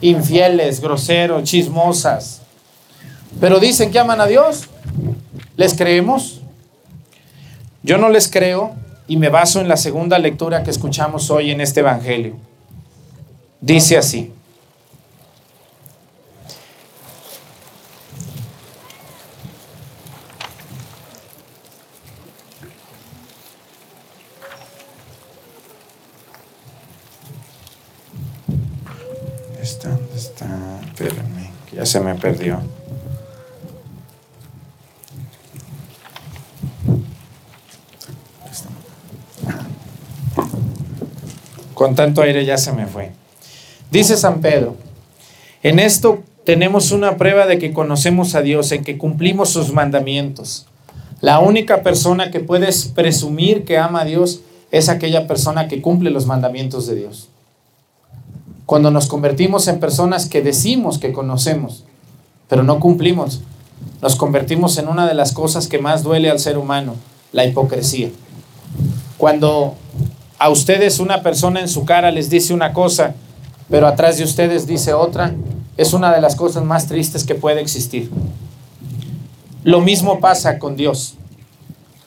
infieles, 0.00 0.80
groseros, 0.80 1.42
chismosas. 1.42 2.40
Pero 3.38 3.60
dicen 3.60 3.90
que 3.90 3.98
aman 3.98 4.22
a 4.22 4.26
Dios. 4.26 4.70
¿Les 5.54 5.74
creemos? 5.74 6.40
Yo 7.82 7.98
no 7.98 8.08
les 8.08 8.30
creo 8.30 8.80
y 9.12 9.18
me 9.18 9.28
baso 9.28 9.60
en 9.60 9.68
la 9.68 9.76
segunda 9.76 10.18
lectura 10.18 10.62
que 10.62 10.70
escuchamos 10.70 11.30
hoy 11.30 11.50
en 11.50 11.60
este 11.60 11.80
Evangelio. 11.80 12.34
Dice 13.60 13.98
así. 13.98 14.32
está? 29.60 29.90
¿Dónde 29.90 30.16
está? 30.16 30.80
Espérenme, 30.86 31.50
ya 31.70 31.84
se 31.84 32.00
me 32.00 32.14
perdió. 32.14 32.81
Con 41.82 41.96
tanto 41.96 42.22
aire 42.22 42.44
ya 42.44 42.58
se 42.58 42.70
me 42.70 42.86
fue. 42.86 43.10
Dice 43.90 44.16
San 44.16 44.40
Pedro, 44.40 44.76
en 45.64 45.80
esto 45.80 46.22
tenemos 46.44 46.92
una 46.92 47.16
prueba 47.16 47.44
de 47.46 47.58
que 47.58 47.72
conocemos 47.72 48.36
a 48.36 48.40
Dios, 48.40 48.70
en 48.70 48.84
que 48.84 48.98
cumplimos 48.98 49.48
sus 49.48 49.72
mandamientos. 49.72 50.66
La 51.20 51.40
única 51.40 51.82
persona 51.82 52.30
que 52.30 52.38
puedes 52.38 52.84
presumir 52.84 53.64
que 53.64 53.78
ama 53.78 54.02
a 54.02 54.04
Dios 54.04 54.42
es 54.70 54.88
aquella 54.88 55.26
persona 55.26 55.66
que 55.66 55.82
cumple 55.82 56.10
los 56.10 56.24
mandamientos 56.24 56.86
de 56.86 56.94
Dios. 56.94 57.30
Cuando 58.64 58.92
nos 58.92 59.08
convertimos 59.08 59.66
en 59.66 59.80
personas 59.80 60.26
que 60.26 60.40
decimos 60.40 61.00
que 61.00 61.12
conocemos, 61.12 61.82
pero 62.48 62.62
no 62.62 62.78
cumplimos, 62.78 63.40
nos 64.00 64.14
convertimos 64.14 64.78
en 64.78 64.86
una 64.86 65.08
de 65.08 65.14
las 65.14 65.32
cosas 65.32 65.66
que 65.66 65.80
más 65.80 66.04
duele 66.04 66.30
al 66.30 66.38
ser 66.38 66.58
humano, 66.58 66.94
la 67.32 67.44
hipocresía. 67.44 68.10
Cuando 69.18 69.74
a 70.42 70.48
ustedes 70.48 70.98
una 70.98 71.22
persona 71.22 71.60
en 71.60 71.68
su 71.68 71.84
cara 71.84 72.10
les 72.10 72.28
dice 72.28 72.52
una 72.52 72.72
cosa, 72.72 73.14
pero 73.70 73.86
atrás 73.86 74.18
de 74.18 74.24
ustedes 74.24 74.66
dice 74.66 74.92
otra, 74.92 75.32
es 75.76 75.92
una 75.92 76.12
de 76.12 76.20
las 76.20 76.34
cosas 76.34 76.64
más 76.64 76.88
tristes 76.88 77.22
que 77.22 77.36
puede 77.36 77.60
existir. 77.60 78.10
Lo 79.62 79.80
mismo 79.80 80.18
pasa 80.18 80.58
con 80.58 80.74
Dios. 80.74 81.14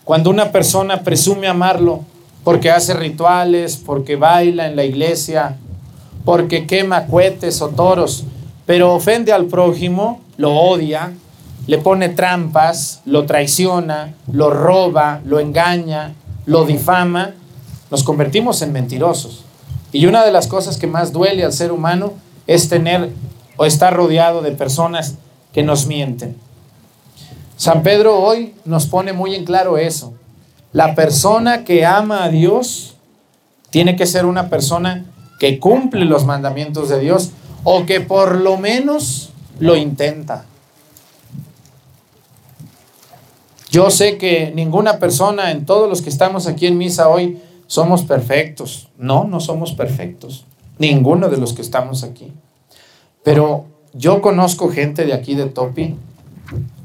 Cuando 0.04 0.30
una 0.30 0.52
persona 0.52 1.02
presume 1.02 1.48
amarlo 1.48 2.04
porque 2.43 2.71
hace 2.71 2.93
rituales, 2.93 3.78
porque 3.78 4.17
baila 4.17 4.67
en 4.67 4.76
la 4.76 4.84
iglesia, 4.84 5.56
porque 6.26 6.67
quema 6.67 7.06
cohetes 7.06 7.62
o 7.62 7.69
toros, 7.69 8.26
pero 8.65 8.93
ofende 8.93 9.32
al 9.32 9.45
prójimo, 9.45 10.19
lo 10.36 10.54
odia, 10.56 11.13
le 11.67 11.78
pone 11.78 12.10
trampas, 12.10 13.02
lo 13.06 13.26
traiciona, 13.26 14.13
lo 14.30 14.50
roba, 14.50 15.21
lo 15.24 15.39
engaña, 15.39 16.15
lo 16.45 16.65
difama, 16.65 17.32
nos 17.91 18.04
convertimos 18.04 18.62
en 18.62 18.71
mentirosos. 18.71 19.43
Y 19.91 20.06
una 20.08 20.26
de 20.26 20.32
las 20.32 20.48
cosas 20.48 20.78
que 20.78 20.88
más 20.88 21.13
duele 21.13 21.43
al 21.43 21.54
ser 21.54 21.71
humano 21.71 22.13
es 22.48 22.69
tener 22.69 23.12
o 23.58 23.65
estar 23.65 23.95
rodeado 23.95 24.41
de 24.41 24.52
personas 24.52 25.15
que 25.54 25.63
nos 25.63 25.88
mienten. 25.88 26.36
San 27.58 27.84
Pedro 27.84 28.19
hoy 28.19 28.54
nos 28.65 28.88
pone 28.88 29.13
muy 29.13 29.36
en 29.36 29.45
claro 29.45 29.78
eso. 29.78 30.13
La 30.74 30.93
persona 30.95 31.63
que 31.63 31.86
ama 31.86 32.26
a 32.26 32.30
Dios 32.30 32.95
tiene 33.69 33.95
que 33.95 34.06
ser 34.06 34.26
una 34.26 34.50
persona 34.50 35.06
que 35.39 35.60
cumple 35.60 36.06
los 36.06 36.26
mandamientos 36.26 36.89
de 36.89 37.00
Dios 37.00 37.32
o 37.63 37.86
que 37.86 38.02
por 38.02 38.36
lo 38.36 38.58
menos 38.58 39.30
lo 39.60 39.76
intenta. 39.76 40.45
Yo 43.69 43.89
sé 43.89 44.17
que 44.17 44.52
ninguna 44.56 45.00
persona 45.00 45.52
en 45.52 45.65
todos 45.65 45.89
los 45.89 46.02
que 46.02 46.10
estamos 46.10 46.48
aquí 46.48 46.67
en 46.67 46.78
misa 46.78 47.10
hoy 47.10 47.41
somos 47.67 48.04
perfectos. 48.04 48.89
No, 48.97 49.25
no 49.25 49.39
somos 49.39 49.73
perfectos. 49.73 50.45
Ninguno 50.78 51.30
de 51.30 51.38
los 51.38 51.54
que 51.54 51.62
estamos 51.62 52.04
aquí. 52.04 52.32
Pero 53.23 53.65
yo 53.93 54.21
conozco 54.21 54.69
gente 54.69 55.06
de 55.06 55.13
aquí 55.13 55.36
de 55.36 55.45
Topi 55.45 55.95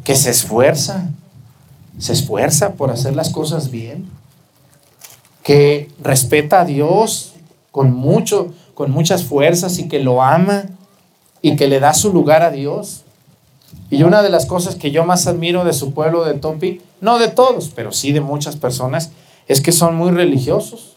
que 0.04 0.16
se 0.16 0.30
esfuerza, 0.30 1.10
se 1.98 2.12
esfuerza 2.12 2.74
por 2.74 2.90
hacer 2.90 3.14
las 3.14 3.30
cosas 3.30 3.70
bien, 3.70 4.08
que 5.42 5.88
respeta 6.02 6.60
a 6.60 6.64
Dios 6.64 7.34
con 7.70 7.92
mucho, 7.92 8.52
con 8.74 8.90
muchas 8.90 9.24
fuerzas 9.24 9.78
y 9.78 9.88
que 9.88 10.00
lo 10.00 10.22
ama 10.22 10.64
y 11.42 11.56
que 11.56 11.68
le 11.68 11.80
da 11.80 11.94
su 11.94 12.12
lugar 12.12 12.42
a 12.42 12.50
Dios. 12.50 13.02
Y 13.90 14.02
una 14.04 14.22
de 14.22 14.30
las 14.30 14.46
cosas 14.46 14.76
que 14.76 14.90
yo 14.90 15.04
más 15.04 15.26
admiro 15.26 15.64
de 15.64 15.72
su 15.72 15.92
pueblo 15.92 16.24
de 16.24 16.34
Topi, 16.34 16.80
no 17.00 17.18
de 17.18 17.28
todos, 17.28 17.70
pero 17.74 17.92
sí 17.92 18.12
de 18.12 18.20
muchas 18.20 18.56
personas, 18.56 19.10
es 19.50 19.60
que 19.60 19.72
son 19.72 19.96
muy 19.96 20.12
religiosos 20.12 20.94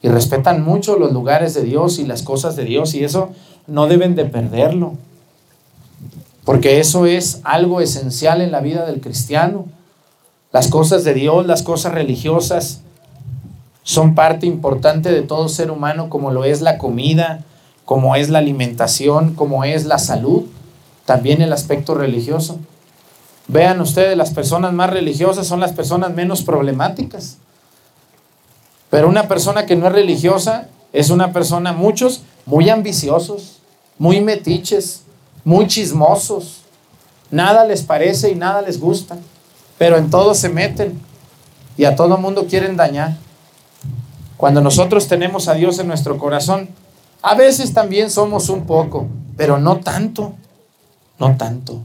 y 0.00 0.08
respetan 0.08 0.64
mucho 0.64 0.96
los 0.96 1.12
lugares 1.12 1.52
de 1.52 1.64
Dios 1.64 1.98
y 1.98 2.06
las 2.06 2.22
cosas 2.22 2.56
de 2.56 2.64
Dios 2.64 2.94
y 2.94 3.04
eso 3.04 3.28
no 3.66 3.88
deben 3.88 4.14
de 4.14 4.24
perderlo. 4.24 4.94
Porque 6.46 6.80
eso 6.80 7.04
es 7.04 7.40
algo 7.44 7.82
esencial 7.82 8.40
en 8.40 8.52
la 8.52 8.60
vida 8.60 8.86
del 8.86 9.02
cristiano. 9.02 9.66
Las 10.50 10.68
cosas 10.68 11.04
de 11.04 11.12
Dios, 11.12 11.46
las 11.46 11.62
cosas 11.62 11.92
religiosas, 11.92 12.80
son 13.82 14.14
parte 14.14 14.46
importante 14.46 15.12
de 15.12 15.20
todo 15.20 15.50
ser 15.50 15.70
humano, 15.70 16.08
como 16.08 16.30
lo 16.30 16.44
es 16.44 16.62
la 16.62 16.78
comida, 16.78 17.44
como 17.84 18.16
es 18.16 18.30
la 18.30 18.38
alimentación, 18.38 19.34
como 19.34 19.62
es 19.64 19.84
la 19.84 19.98
salud 19.98 20.44
también 21.04 21.42
el 21.42 21.52
aspecto 21.52 21.94
religioso. 21.94 22.58
Vean 23.48 23.80
ustedes, 23.80 24.16
las 24.16 24.30
personas 24.30 24.72
más 24.72 24.90
religiosas 24.90 25.46
son 25.46 25.60
las 25.60 25.72
personas 25.72 26.12
menos 26.14 26.42
problemáticas. 26.42 27.38
Pero 28.90 29.08
una 29.08 29.28
persona 29.28 29.66
que 29.66 29.76
no 29.76 29.86
es 29.86 29.92
religiosa 29.92 30.68
es 30.92 31.10
una 31.10 31.32
persona, 31.32 31.72
muchos, 31.72 32.22
muy 32.44 32.70
ambiciosos, 32.70 33.58
muy 33.98 34.20
metiches, 34.20 35.02
muy 35.44 35.66
chismosos. 35.66 36.62
Nada 37.30 37.64
les 37.64 37.82
parece 37.82 38.30
y 38.30 38.34
nada 38.34 38.62
les 38.62 38.80
gusta, 38.80 39.16
pero 39.78 39.96
en 39.96 40.10
todo 40.10 40.34
se 40.34 40.48
meten 40.48 41.00
y 41.76 41.84
a 41.84 41.96
todo 41.96 42.18
mundo 42.18 42.46
quieren 42.46 42.76
dañar. 42.76 43.16
Cuando 44.36 44.60
nosotros 44.60 45.08
tenemos 45.08 45.48
a 45.48 45.54
Dios 45.54 45.78
en 45.78 45.88
nuestro 45.88 46.18
corazón, 46.18 46.68
a 47.22 47.34
veces 47.34 47.72
también 47.72 48.10
somos 48.10 48.48
un 48.48 48.66
poco, 48.66 49.06
pero 49.36 49.58
no 49.58 49.78
tanto 49.78 50.34
no 51.18 51.36
tanto. 51.36 51.80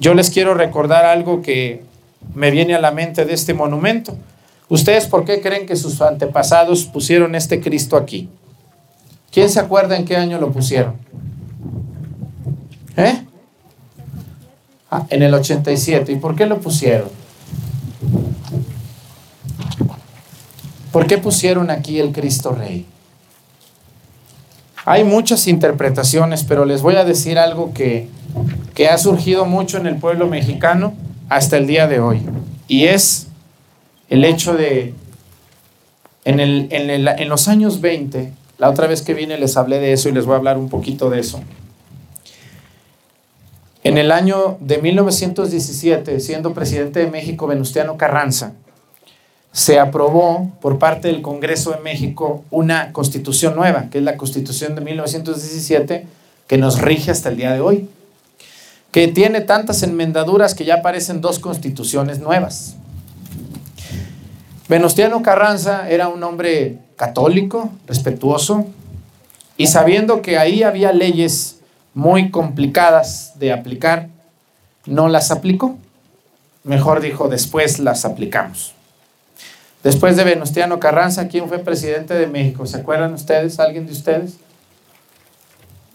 Yo 0.00 0.14
les 0.14 0.30
quiero 0.30 0.54
recordar 0.54 1.04
algo 1.04 1.42
que 1.42 1.82
me 2.34 2.50
viene 2.50 2.74
a 2.74 2.80
la 2.80 2.90
mente 2.90 3.26
de 3.26 3.34
este 3.34 3.52
monumento. 3.52 4.16
¿Ustedes 4.70 5.06
por 5.06 5.26
qué 5.26 5.42
creen 5.42 5.66
que 5.66 5.76
sus 5.76 6.00
antepasados 6.00 6.86
pusieron 6.86 7.34
este 7.34 7.60
Cristo 7.60 7.98
aquí? 7.98 8.30
¿Quién 9.30 9.50
se 9.50 9.60
acuerda 9.60 9.96
en 9.96 10.06
qué 10.06 10.16
año 10.16 10.40
lo 10.40 10.50
pusieron? 10.52 10.94
¿Eh? 12.96 13.24
Ah, 14.90 15.06
en 15.10 15.22
el 15.22 15.34
87. 15.34 16.12
¿Y 16.12 16.16
por 16.16 16.34
qué 16.34 16.46
lo 16.46 16.60
pusieron? 16.60 17.08
¿Por 20.90 21.06
qué 21.06 21.18
pusieron 21.18 21.70
aquí 21.70 22.00
el 22.00 22.12
Cristo 22.12 22.52
Rey? 22.52 22.86
Hay 24.86 25.04
muchas 25.04 25.46
interpretaciones, 25.46 26.42
pero 26.42 26.64
les 26.64 26.80
voy 26.80 26.96
a 26.96 27.04
decir 27.04 27.38
algo 27.38 27.72
que, 27.74 28.08
ha 28.88 28.98
surgido 28.98 29.44
mucho 29.44 29.78
en 29.78 29.86
el 29.86 29.96
pueblo 29.96 30.26
mexicano 30.26 30.94
hasta 31.28 31.56
el 31.56 31.66
día 31.66 31.86
de 31.86 32.00
hoy. 32.00 32.22
Y 32.68 32.84
es 32.84 33.28
el 34.08 34.24
hecho 34.24 34.54
de, 34.54 34.94
en, 36.24 36.40
en 36.40 37.28
los 37.28 37.48
años 37.48 37.80
20, 37.80 38.32
la 38.58 38.70
otra 38.70 38.86
vez 38.86 39.02
que 39.02 39.14
vine 39.14 39.38
les 39.38 39.56
hablé 39.56 39.78
de 39.78 39.92
eso 39.92 40.08
y 40.08 40.12
les 40.12 40.26
voy 40.26 40.34
a 40.34 40.38
hablar 40.38 40.58
un 40.58 40.68
poquito 40.68 41.10
de 41.10 41.20
eso. 41.20 41.40
En 43.82 43.96
el 43.96 44.12
año 44.12 44.58
de 44.60 44.78
1917, 44.78 46.20
siendo 46.20 46.52
presidente 46.52 47.00
de 47.00 47.10
México 47.10 47.46
Venustiano 47.46 47.96
Carranza, 47.96 48.52
se 49.52 49.78
aprobó 49.78 50.52
por 50.60 50.78
parte 50.78 51.08
del 51.08 51.22
Congreso 51.22 51.72
de 51.72 51.80
México 51.80 52.44
una 52.50 52.92
constitución 52.92 53.56
nueva, 53.56 53.86
que 53.90 53.98
es 53.98 54.04
la 54.04 54.16
constitución 54.16 54.74
de 54.74 54.82
1917, 54.82 56.06
que 56.46 56.58
nos 56.58 56.80
rige 56.80 57.10
hasta 57.10 57.30
el 57.30 57.36
día 57.36 57.52
de 57.52 57.60
hoy, 57.60 57.88
que 58.90 59.08
tiene 59.08 59.40
tantas 59.40 59.82
enmendaduras 59.82 60.54
que 60.54 60.64
ya 60.64 60.76
aparecen 60.76 61.20
dos 61.20 61.38
constituciones 61.38 62.18
nuevas. 62.18 62.76
Venustiano 64.68 65.22
Carranza 65.22 65.88
era 65.88 66.08
un 66.08 66.22
hombre 66.22 66.78
católico, 66.96 67.70
respetuoso, 67.86 68.66
y 69.56 69.66
sabiendo 69.66 70.22
que 70.22 70.38
ahí 70.38 70.62
había 70.62 70.92
leyes 70.92 71.58
muy 71.94 72.30
complicadas 72.30 73.32
de 73.38 73.52
aplicar, 73.52 74.08
no 74.86 75.08
las 75.08 75.30
aplicó. 75.30 75.76
Mejor 76.62 77.00
dijo, 77.00 77.28
después 77.28 77.78
las 77.78 78.04
aplicamos. 78.04 78.74
Después 79.82 80.16
de 80.16 80.24
Venustiano 80.24 80.78
Carranza, 80.78 81.28
¿quién 81.28 81.48
fue 81.48 81.58
presidente 81.58 82.14
de 82.14 82.26
México? 82.26 82.66
¿Se 82.66 82.76
acuerdan 82.76 83.14
ustedes? 83.14 83.58
¿Alguien 83.58 83.86
de 83.86 83.92
ustedes? 83.92 84.34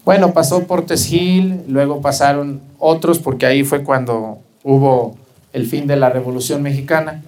Bueno, 0.06 0.34
pasó 0.34 0.68
Portes 0.68 1.08
Gil, 1.08 1.63
luego 1.68 2.00
pasaron 2.00 2.62
otros, 2.78 3.18
porque 3.18 3.48
ahí 3.48 3.63
fue 3.63 3.84
cuando 3.84 4.38
hubo 4.63 5.18
el 5.52 5.65
fin 5.65 5.88
de 5.88 5.96
la 5.96 6.12
Revolución 6.12 6.62
Mexicana, 6.62 7.24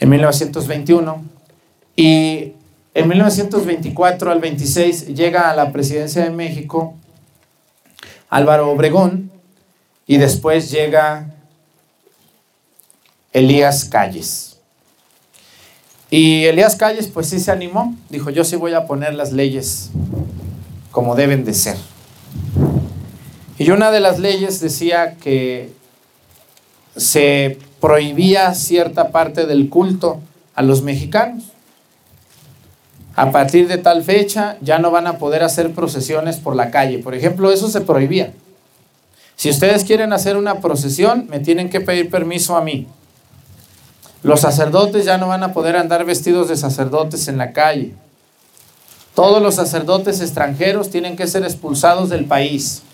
en 0.00 0.08
1921. 0.08 1.22
Y 1.94 2.54
en 2.94 3.08
1924 3.08 4.32
al 4.32 4.40
26 4.40 5.14
llega 5.14 5.50
a 5.50 5.54
la 5.54 5.70
presidencia 5.70 6.24
de 6.24 6.30
México 6.30 6.94
Álvaro 8.28 8.70
Obregón 8.70 9.30
y 10.04 10.16
después 10.16 10.72
llega 10.72 11.32
Elías 13.32 13.84
Calles. 13.84 14.58
Y 16.10 16.46
Elías 16.46 16.74
Calles 16.74 17.06
pues 17.06 17.28
sí 17.28 17.38
se 17.38 17.52
animó, 17.52 17.94
dijo 18.08 18.30
yo 18.30 18.42
sí 18.42 18.56
voy 18.56 18.74
a 18.74 18.86
poner 18.86 19.14
las 19.14 19.32
leyes 19.32 19.90
como 20.98 21.14
deben 21.14 21.44
de 21.44 21.54
ser. 21.54 21.76
Y 23.56 23.70
una 23.70 23.92
de 23.92 24.00
las 24.00 24.18
leyes 24.18 24.58
decía 24.58 25.14
que 25.14 25.70
se 26.96 27.56
prohibía 27.80 28.52
cierta 28.52 29.12
parte 29.12 29.46
del 29.46 29.68
culto 29.68 30.20
a 30.56 30.62
los 30.62 30.82
mexicanos. 30.82 31.52
a 33.14 33.30
partir 33.30 33.68
de 33.68 33.78
tal 33.78 34.02
fecha 34.02 34.56
ya 34.60 34.80
no 34.80 34.90
van 34.90 35.06
a 35.06 35.18
poder 35.18 35.44
hacer 35.44 35.72
procesiones 35.72 36.38
por 36.38 36.56
la 36.56 36.72
calle. 36.72 36.98
Por 36.98 37.14
ejemplo, 37.14 37.52
eso 37.52 37.68
se 37.68 37.80
prohibía. 37.80 38.32
Si 39.36 39.50
ustedes 39.50 39.84
quieren 39.84 40.12
hacer 40.12 40.36
una 40.36 40.60
procesión, 40.60 41.28
me 41.30 41.38
tienen 41.38 41.70
que 41.70 41.80
pedir 41.80 42.10
permiso 42.10 42.56
a 42.56 42.60
mí. 42.60 42.88
Los 44.24 44.40
sacerdotes 44.40 45.04
ya 45.04 45.16
no 45.16 45.28
van 45.28 45.44
a 45.44 45.52
poder 45.52 45.76
andar 45.76 46.04
vestidos 46.04 46.48
de 46.48 46.56
sacerdotes 46.56 47.28
en 47.28 47.38
la 47.38 47.52
calle. 47.52 47.94
Todos 49.18 49.42
los 49.42 49.56
sacerdotes 49.56 50.20
extranjeros 50.20 50.90
tienen 50.90 51.16
que 51.16 51.26
ser 51.26 51.42
expulsados 51.42 52.08
del 52.08 52.26
país. 52.26 52.84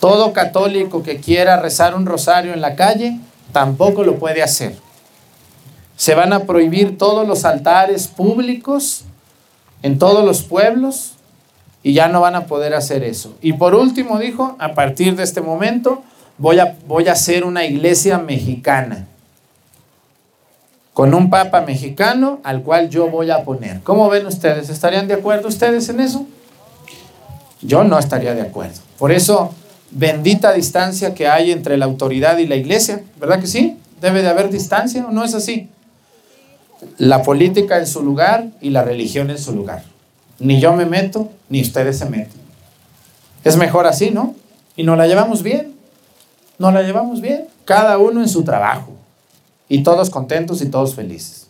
Todo 0.00 0.32
católico 0.32 1.04
que 1.04 1.20
quiera 1.20 1.60
rezar 1.60 1.94
un 1.94 2.06
rosario 2.06 2.52
en 2.52 2.60
la 2.60 2.74
calle 2.74 3.20
tampoco 3.52 4.02
lo 4.02 4.18
puede 4.18 4.42
hacer. 4.42 4.74
Se 5.96 6.16
van 6.16 6.32
a 6.32 6.40
prohibir 6.40 6.98
todos 6.98 7.24
los 7.24 7.44
altares 7.44 8.08
públicos 8.08 9.04
en 9.82 9.96
todos 10.00 10.24
los 10.24 10.42
pueblos 10.42 11.12
y 11.84 11.92
ya 11.92 12.08
no 12.08 12.20
van 12.20 12.34
a 12.34 12.46
poder 12.46 12.74
hacer 12.74 13.04
eso. 13.04 13.36
Y 13.40 13.52
por 13.52 13.76
último 13.76 14.18
dijo, 14.18 14.56
a 14.58 14.74
partir 14.74 15.14
de 15.14 15.22
este 15.22 15.40
momento 15.40 16.02
voy 16.36 16.58
a, 16.58 16.76
voy 16.88 17.06
a 17.06 17.12
hacer 17.12 17.44
una 17.44 17.64
iglesia 17.64 18.18
mexicana 18.18 19.06
con 20.94 21.12
un 21.12 21.28
papa 21.28 21.60
mexicano 21.62 22.40
al 22.44 22.62
cual 22.62 22.88
yo 22.88 23.10
voy 23.10 23.30
a 23.30 23.42
poner. 23.42 23.80
¿Cómo 23.82 24.08
ven 24.08 24.26
ustedes? 24.26 24.70
¿Estarían 24.70 25.08
de 25.08 25.14
acuerdo 25.14 25.48
ustedes 25.48 25.88
en 25.88 25.98
eso? 25.98 26.24
Yo 27.60 27.82
no 27.82 27.98
estaría 27.98 28.34
de 28.34 28.42
acuerdo. 28.42 28.80
Por 28.96 29.10
eso, 29.10 29.52
bendita 29.90 30.52
distancia 30.52 31.12
que 31.12 31.26
hay 31.26 31.50
entre 31.50 31.76
la 31.76 31.84
autoridad 31.84 32.38
y 32.38 32.46
la 32.46 32.54
iglesia, 32.54 33.02
¿verdad 33.18 33.40
que 33.40 33.48
sí? 33.48 33.76
Debe 34.00 34.22
de 34.22 34.28
haber 34.28 34.50
distancia, 34.50 35.04
¿o 35.04 35.10
no 35.10 35.24
es 35.24 35.34
así? 35.34 35.68
La 36.98 37.22
política 37.24 37.78
en 37.78 37.88
su 37.88 38.02
lugar 38.02 38.46
y 38.60 38.70
la 38.70 38.84
religión 38.84 39.30
en 39.30 39.38
su 39.38 39.52
lugar. 39.52 39.82
Ni 40.38 40.60
yo 40.60 40.74
me 40.74 40.86
meto, 40.86 41.30
ni 41.48 41.60
ustedes 41.60 41.98
se 41.98 42.04
meten. 42.04 42.40
Es 43.42 43.56
mejor 43.56 43.86
así, 43.88 44.12
¿no? 44.12 44.36
Y 44.76 44.84
nos 44.84 44.96
la 44.96 45.08
llevamos 45.08 45.42
bien. 45.42 45.74
Nos 46.58 46.72
la 46.72 46.82
llevamos 46.82 47.20
bien. 47.20 47.48
Cada 47.64 47.98
uno 47.98 48.20
en 48.20 48.28
su 48.28 48.44
trabajo. 48.44 48.93
Y 49.74 49.82
todos 49.82 50.08
contentos 50.08 50.62
y 50.62 50.66
todos 50.66 50.94
felices. 50.94 51.48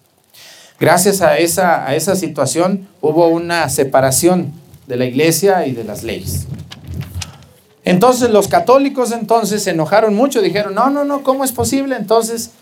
Gracias 0.81 1.21
a 1.21 1.37
esa, 1.37 1.87
a 1.87 1.95
esa 1.95 2.17
situación 2.17 2.89
hubo 3.03 3.29
una 3.29 3.69
separación 3.69 4.51
de 4.87 4.97
la 4.97 5.05
iglesia 5.05 5.67
y 5.67 5.73
de 5.73 5.85
las 5.85 6.03
leyes. 6.03 6.47
Entonces 7.85 8.31
los 8.31 8.49
católicos 8.49 9.13
entonces 9.13 9.63
se 9.63 9.73
enojaron 9.73 10.15
mucho, 10.15 10.41
dijeron, 10.41 10.75
no, 10.75 10.89
no, 10.89 11.05
no, 11.05 11.23
¿cómo 11.23 11.45
es 11.45 11.53
posible? 11.53 11.97
Entonces 11.97 12.53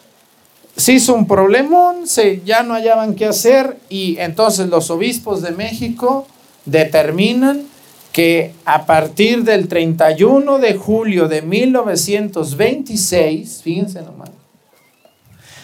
se 0.77 0.95
hizo 0.95 1.15
un 1.15 1.29
problemón, 1.29 2.09
se, 2.09 2.43
ya 2.45 2.65
no 2.65 2.75
hallaban 2.75 3.15
qué 3.15 3.27
hacer 3.27 3.79
y 3.89 4.17
entonces 4.19 4.69
los 4.69 4.91
obispos 4.91 5.43
de 5.43 5.53
México 5.53 6.27
determinan 6.65 7.63
que 8.11 8.53
a 8.65 8.85
partir 8.85 9.45
del 9.45 9.69
31 9.69 10.59
de 10.59 10.75
julio 10.75 11.29
de 11.29 11.43
1926, 11.43 13.61
fíjense 13.63 14.03
nomás, 14.03 14.42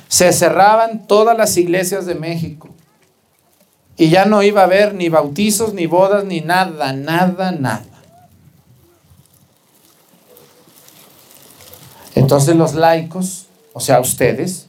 se 0.08 0.32
cerraban 0.32 1.06
todas 1.06 1.36
las 1.36 1.56
iglesias 1.56 2.06
de 2.06 2.14
México 2.14 2.68
y 3.96 4.10
ya 4.10 4.24
no 4.24 4.42
iba 4.42 4.62
a 4.62 4.64
haber 4.64 4.94
ni 4.94 5.08
bautizos, 5.08 5.74
ni 5.74 5.86
bodas, 5.86 6.24
ni 6.24 6.40
nada, 6.40 6.92
nada, 6.92 7.52
nada. 7.52 7.84
Entonces 12.14 12.56
los 12.56 12.74
laicos, 12.74 13.46
o 13.72 13.80
sea, 13.80 14.00
ustedes, 14.00 14.68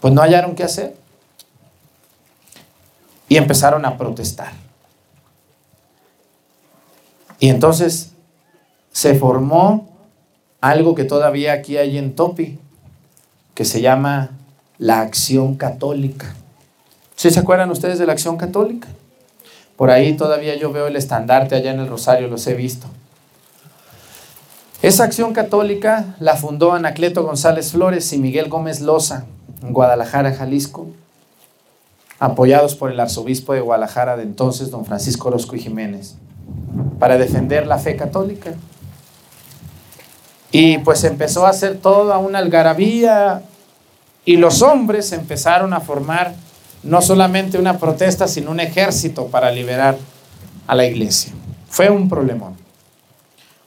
pues 0.00 0.14
no 0.14 0.22
hallaron 0.22 0.54
qué 0.54 0.64
hacer. 0.64 0.96
Y 3.28 3.36
empezaron 3.36 3.84
a 3.84 3.96
protestar. 3.96 4.52
Y 7.38 7.48
entonces 7.48 8.12
se 8.92 9.14
formó 9.14 9.88
algo 10.60 10.94
que 10.94 11.04
todavía 11.04 11.52
aquí 11.52 11.76
hay 11.76 11.98
en 11.98 12.14
Topi, 12.14 12.58
que 13.60 13.66
se 13.66 13.82
llama 13.82 14.30
la 14.78 15.02
acción 15.02 15.54
católica. 15.54 16.34
¿Sí 17.14 17.30
se 17.30 17.40
acuerdan 17.40 17.70
ustedes 17.70 17.98
de 17.98 18.06
la 18.06 18.12
acción 18.12 18.38
católica? 18.38 18.88
Por 19.76 19.90
ahí 19.90 20.14
todavía 20.14 20.56
yo 20.56 20.72
veo 20.72 20.86
el 20.86 20.96
estandarte 20.96 21.56
allá 21.56 21.70
en 21.70 21.80
el 21.80 21.86
Rosario, 21.86 22.28
los 22.28 22.46
he 22.46 22.54
visto. 22.54 22.86
Esa 24.80 25.04
acción 25.04 25.34
católica 25.34 26.16
la 26.20 26.36
fundó 26.36 26.72
Anacleto 26.72 27.22
González 27.22 27.72
Flores 27.72 28.10
y 28.14 28.18
Miguel 28.18 28.48
Gómez 28.48 28.80
Loza 28.80 29.26
en 29.60 29.74
Guadalajara, 29.74 30.32
Jalisco, 30.32 30.86
apoyados 32.18 32.76
por 32.76 32.90
el 32.90 32.98
arzobispo 32.98 33.52
de 33.52 33.60
Guadalajara 33.60 34.16
de 34.16 34.22
entonces, 34.22 34.70
don 34.70 34.86
Francisco 34.86 35.28
Orozco 35.28 35.54
y 35.54 35.60
Jiménez, 35.60 36.14
para 36.98 37.18
defender 37.18 37.66
la 37.66 37.76
fe 37.76 37.94
católica. 37.94 38.54
Y 40.50 40.78
pues 40.78 41.04
empezó 41.04 41.44
a 41.44 41.50
hacer 41.50 41.76
toda 41.76 42.16
una 42.16 42.38
algarabía 42.38 43.42
y 44.24 44.36
los 44.36 44.62
hombres 44.62 45.12
empezaron 45.12 45.72
a 45.72 45.80
formar 45.80 46.34
no 46.82 47.02
solamente 47.02 47.58
una 47.58 47.78
protesta, 47.78 48.28
sino 48.28 48.50
un 48.50 48.60
ejército 48.60 49.26
para 49.26 49.50
liberar 49.50 49.98
a 50.66 50.74
la 50.74 50.86
iglesia. 50.86 51.32
Fue 51.68 51.90
un 51.90 52.08
problemón. 52.08 52.56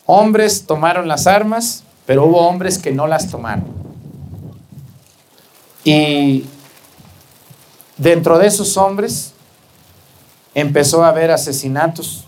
Hombres 0.05 0.65
tomaron 0.65 1.07
las 1.07 1.27
armas, 1.27 1.83
pero 2.05 2.25
hubo 2.25 2.47
hombres 2.47 2.77
que 2.77 2.91
no 2.91 3.07
las 3.07 3.29
tomaron. 3.29 3.65
Y 5.83 6.45
dentro 7.97 8.37
de 8.39 8.47
esos 8.47 8.77
hombres 8.77 9.33
empezó 10.55 11.03
a 11.03 11.09
haber 11.09 11.31
asesinatos 11.31 12.25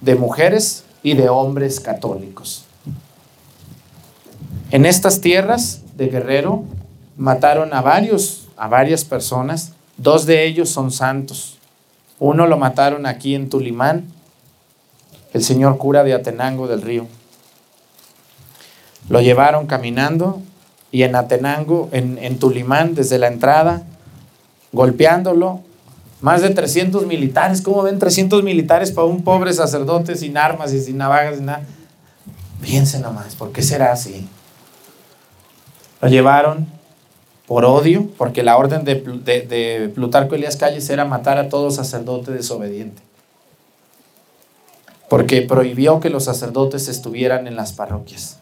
de 0.00 0.14
mujeres 0.14 0.84
y 1.02 1.14
de 1.14 1.28
hombres 1.28 1.80
católicos. 1.80 2.64
En 4.70 4.86
estas 4.86 5.20
tierras 5.20 5.80
de 5.96 6.08
Guerrero 6.08 6.64
mataron 7.16 7.72
a 7.74 7.80
varios, 7.80 8.48
a 8.56 8.68
varias 8.68 9.04
personas. 9.04 9.72
Dos 9.96 10.26
de 10.26 10.46
ellos 10.46 10.68
son 10.68 10.90
santos. 10.90 11.58
Uno 12.18 12.46
lo 12.46 12.56
mataron 12.56 13.06
aquí 13.06 13.34
en 13.34 13.50
Tulimán, 13.50 14.06
el 15.32 15.42
señor 15.42 15.76
cura 15.76 16.02
de 16.02 16.14
Atenango 16.14 16.66
del 16.66 16.82
Río. 16.82 17.06
Lo 19.08 19.20
llevaron 19.20 19.66
caminando 19.66 20.40
y 20.90 21.02
en 21.02 21.14
Atenango, 21.14 21.88
en, 21.92 22.18
en 22.18 22.38
Tulimán, 22.38 22.94
desde 22.94 23.18
la 23.18 23.28
entrada, 23.28 23.82
golpeándolo. 24.72 25.60
Más 26.22 26.40
de 26.40 26.48
300 26.50 27.06
militares. 27.06 27.60
¿Cómo 27.60 27.82
ven 27.82 27.98
300 27.98 28.42
militares 28.42 28.90
para 28.90 29.06
un 29.06 29.22
pobre 29.22 29.52
sacerdote 29.52 30.16
sin 30.16 30.38
armas 30.38 30.72
y 30.72 30.80
sin 30.80 30.96
navajas 30.96 31.38
y 31.38 31.42
nada? 31.42 31.62
Piensen 32.62 33.02
nomás, 33.02 33.36
¿por 33.36 33.52
qué 33.52 33.62
será 33.62 33.92
así? 33.92 34.26
Lo 36.00 36.08
llevaron 36.08 36.66
por 37.46 37.64
odio, 37.64 38.08
porque 38.18 38.42
la 38.42 38.56
orden 38.56 38.84
de, 38.84 38.96
de, 38.96 39.42
de 39.42 39.88
Plutarco 39.94 40.34
Elías 40.34 40.56
Calles 40.56 40.90
era 40.90 41.04
matar 41.04 41.38
a 41.38 41.48
todo 41.48 41.70
sacerdote 41.70 42.32
desobediente. 42.32 43.02
Porque 45.08 45.42
prohibió 45.42 46.00
que 46.00 46.10
los 46.10 46.24
sacerdotes 46.24 46.88
estuvieran 46.88 47.46
en 47.46 47.54
las 47.54 47.72
parroquias. 47.72 48.38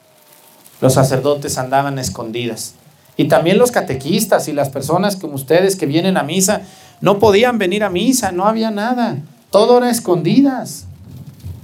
Los 0.80 0.94
sacerdotes 0.94 1.58
andaban 1.58 1.98
escondidas. 1.98 2.74
Y 3.16 3.28
también 3.28 3.58
los 3.58 3.70
catequistas 3.70 4.48
y 4.48 4.52
las 4.52 4.70
personas 4.70 5.16
como 5.16 5.34
ustedes 5.34 5.76
que 5.76 5.86
vienen 5.86 6.16
a 6.16 6.22
misa, 6.22 6.62
no 7.00 7.18
podían 7.18 7.58
venir 7.58 7.84
a 7.84 7.90
misa, 7.90 8.32
no 8.32 8.46
había 8.46 8.70
nada. 8.70 9.18
Todo 9.50 9.78
era 9.78 9.90
escondidas. 9.90 10.86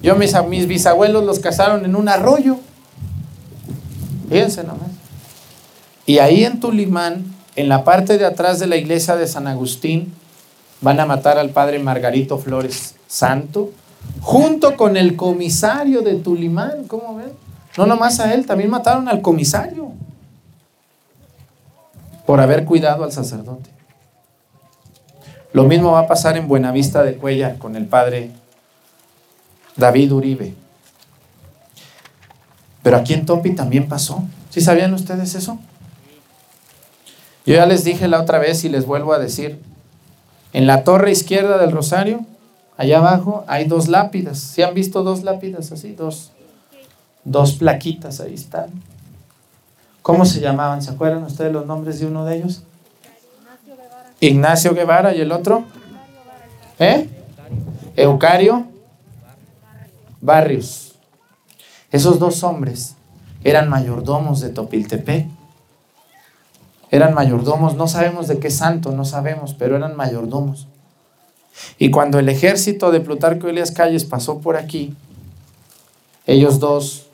Yo 0.02 0.14
mis, 0.16 0.34
mis 0.48 0.66
bisabuelos 0.66 1.24
los 1.24 1.40
casaron 1.40 1.84
en 1.84 1.96
un 1.96 2.08
arroyo. 2.08 2.58
Fíjense 4.28 4.62
nomás. 4.62 4.89
Y 6.10 6.18
ahí 6.18 6.44
en 6.44 6.58
Tulimán, 6.58 7.24
en 7.54 7.68
la 7.68 7.84
parte 7.84 8.18
de 8.18 8.26
atrás 8.26 8.58
de 8.58 8.66
la 8.66 8.74
iglesia 8.74 9.14
de 9.14 9.28
San 9.28 9.46
Agustín, 9.46 10.12
van 10.80 10.98
a 10.98 11.06
matar 11.06 11.38
al 11.38 11.50
padre 11.50 11.78
Margarito 11.78 12.36
Flores 12.36 12.96
Santo, 13.06 13.70
junto 14.20 14.76
con 14.76 14.96
el 14.96 15.14
comisario 15.14 16.02
de 16.02 16.16
Tulimán, 16.16 16.88
¿cómo 16.88 17.14
ven? 17.14 17.30
No 17.78 17.86
nomás 17.86 18.18
a 18.18 18.34
él, 18.34 18.44
también 18.44 18.70
mataron 18.70 19.08
al 19.08 19.22
comisario 19.22 19.92
por 22.26 22.40
haber 22.40 22.64
cuidado 22.64 23.04
al 23.04 23.12
sacerdote. 23.12 23.70
Lo 25.52 25.62
mismo 25.62 25.92
va 25.92 26.00
a 26.00 26.08
pasar 26.08 26.36
en 26.36 26.48
Buenavista 26.48 27.04
de 27.04 27.14
Cuella 27.18 27.56
con 27.56 27.76
el 27.76 27.86
padre 27.86 28.32
David 29.76 30.12
Uribe. 30.12 30.54
Pero 32.82 32.96
aquí 32.96 33.14
en 33.14 33.24
Topi 33.26 33.54
también 33.54 33.88
pasó. 33.88 34.24
¿Sí 34.48 34.60
sabían 34.60 34.92
ustedes 34.92 35.36
eso? 35.36 35.60
Yo 37.46 37.54
ya 37.54 37.66
les 37.66 37.84
dije 37.84 38.08
la 38.08 38.20
otra 38.20 38.38
vez 38.38 38.64
y 38.64 38.68
les 38.68 38.86
vuelvo 38.86 39.12
a 39.12 39.18
decir. 39.18 39.60
En 40.52 40.66
la 40.66 40.84
torre 40.84 41.12
izquierda 41.12 41.58
del 41.58 41.72
rosario, 41.72 42.26
allá 42.76 42.98
abajo, 42.98 43.44
hay 43.46 43.66
dos 43.66 43.88
lápidas. 43.88 44.38
¿Sí 44.38 44.62
han 44.62 44.74
visto 44.74 45.02
dos 45.02 45.22
lápidas 45.22 45.72
así? 45.72 45.92
Dos, 45.92 46.32
dos 47.24 47.52
plaquitas, 47.52 48.20
ahí 48.20 48.34
están. 48.34 48.70
¿Cómo 50.02 50.24
se 50.24 50.40
llamaban? 50.40 50.82
¿Se 50.82 50.90
acuerdan 50.90 51.22
ustedes 51.22 51.52
los 51.52 51.66
nombres 51.66 52.00
de 52.00 52.06
uno 52.06 52.24
de 52.24 52.36
ellos? 52.36 52.62
Ignacio 54.20 54.74
Guevara 54.74 55.14
y 55.14 55.20
el 55.20 55.32
otro. 55.32 55.64
¿Eh? 56.78 57.08
Eucario 57.96 58.66
Barrios. 60.20 60.94
Esos 61.90 62.18
dos 62.18 62.42
hombres 62.44 62.96
eran 63.42 63.68
mayordomos 63.68 64.40
de 64.40 64.50
Topiltepec. 64.50 65.26
Eran 66.90 67.14
mayordomos, 67.14 67.76
no 67.76 67.86
sabemos 67.86 68.26
de 68.28 68.38
qué 68.38 68.50
santo, 68.50 68.92
no 68.92 69.04
sabemos, 69.04 69.54
pero 69.54 69.76
eran 69.76 69.96
mayordomos. 69.96 70.66
Y 71.78 71.90
cuando 71.90 72.18
el 72.18 72.28
ejército 72.28 72.90
de 72.90 73.00
Plutarco 73.00 73.48
Elias 73.48 73.70
Calles 73.70 74.04
pasó 74.04 74.40
por 74.40 74.56
aquí, 74.56 74.94
ellos 76.26 76.58
dos 76.58 77.06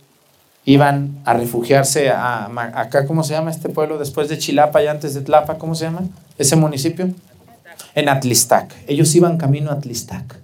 iban 0.65 1.21
a 1.25 1.35
refugiarse 1.35 2.11
a, 2.11 2.47
acá, 2.75 3.07
¿cómo 3.07 3.23
se 3.23 3.35
llama 3.35 3.51
este 3.51 3.69
pueblo? 3.69 3.99
Después 3.99 4.29
de 4.29 4.39
Chilapa 4.39 4.83
y 4.83 4.89
antes 4.89 5.15
de 5.15 5.21
Tlapa, 5.21 5.59
¿cómo 5.59 5.75
se 5.75 5.85
llama? 5.85 6.03
Ese 6.39 6.57
municipio. 6.57 7.09
En 7.95 8.09
Atlistac. 8.09 8.75
Ellos 8.89 9.15
iban 9.15 9.39
camino 9.39 9.71
a 9.71 9.75
Atlistac. 9.75 10.41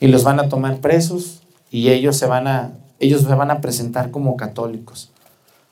Y 0.00 0.08
los 0.08 0.24
van 0.24 0.40
a 0.40 0.48
tomar 0.48 0.78
presos 0.78 1.42
y 1.70 1.90
ellos 1.90 2.16
se 2.16 2.26
van 2.26 2.48
a, 2.48 2.72
ellos 2.98 3.22
se 3.22 3.34
van 3.34 3.50
a 3.50 3.60
presentar 3.60 4.10
como 4.10 4.36
católicos, 4.36 5.10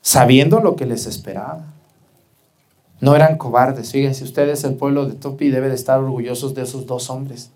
sabiendo 0.01 0.59
lo 0.61 0.75
que 0.75 0.85
les 0.85 1.05
esperaba. 1.05 1.63
No 3.01 3.15
eran 3.15 3.37
cobardes. 3.37 3.91
Fíjense 3.91 4.23
ustedes, 4.23 4.63
el 4.63 4.75
pueblo 4.75 5.05
de 5.05 5.13
Topi 5.13 5.49
debe 5.49 5.69
de 5.69 5.75
estar 5.75 5.99
orgullosos 5.99 6.55
de 6.55 6.63
esos 6.63 6.85
dos 6.85 7.09
hombres. 7.09 7.49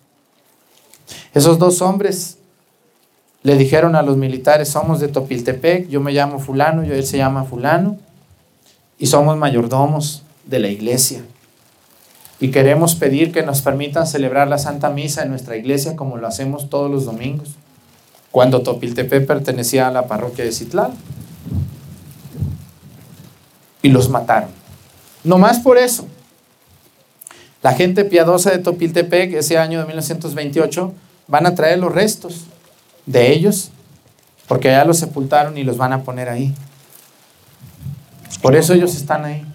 Esos 1.33 1.59
dos 1.59 1.81
hombres 1.81 2.37
le 3.41 3.55
dijeron 3.55 3.95
a 3.95 4.01
los 4.01 4.17
militares, 4.17 4.69
somos 4.69 4.99
de 4.99 5.07
Topiltepec, 5.07 5.87
yo 5.87 6.01
me 6.01 6.11
llamo 6.11 6.39
fulano, 6.39 6.83
yo 6.83 6.93
él 6.93 7.05
se 7.05 7.17
llama 7.17 7.45
fulano, 7.45 7.97
y 8.97 9.07
somos 9.07 9.37
mayordomos 9.37 10.23
de 10.45 10.59
la 10.59 10.67
iglesia. 10.67 11.23
Y 12.41 12.51
queremos 12.51 12.95
pedir 12.95 13.31
que 13.31 13.43
nos 13.43 13.61
permitan 13.61 14.07
celebrar 14.07 14.47
la 14.47 14.57
Santa 14.57 14.89
Misa 14.89 15.23
en 15.23 15.29
nuestra 15.29 15.55
iglesia 15.55 15.95
como 15.95 16.17
lo 16.17 16.27
hacemos 16.27 16.69
todos 16.69 16.91
los 16.91 17.05
domingos, 17.05 17.55
cuando 18.31 18.61
Topiltepec 18.61 19.25
pertenecía 19.25 19.87
a 19.87 19.91
la 19.91 20.07
parroquia 20.07 20.45
de 20.45 20.51
Citlal. 20.51 20.91
Y 23.81 23.89
los 23.89 24.09
mataron. 24.09 24.58
No 25.23 25.37
más 25.37 25.59
por 25.59 25.77
eso. 25.77 26.07
La 27.61 27.73
gente 27.73 28.05
piadosa 28.05 28.51
de 28.51 28.59
Topiltepec, 28.59 29.33
ese 29.33 29.57
año 29.57 29.79
de 29.79 29.85
1928, 29.85 30.93
van 31.27 31.45
a 31.45 31.55
traer 31.55 31.79
los 31.79 31.93
restos 31.93 32.45
de 33.05 33.31
ellos, 33.31 33.71
porque 34.47 34.69
allá 34.69 34.85
los 34.85 34.97
sepultaron 34.97 35.57
y 35.57 35.63
los 35.63 35.77
van 35.77 35.93
a 35.93 36.03
poner 36.03 36.29
ahí. 36.29 36.53
Por 38.41 38.55
eso 38.55 38.73
ellos 38.73 38.95
están 38.95 39.25
ahí. 39.25 39.45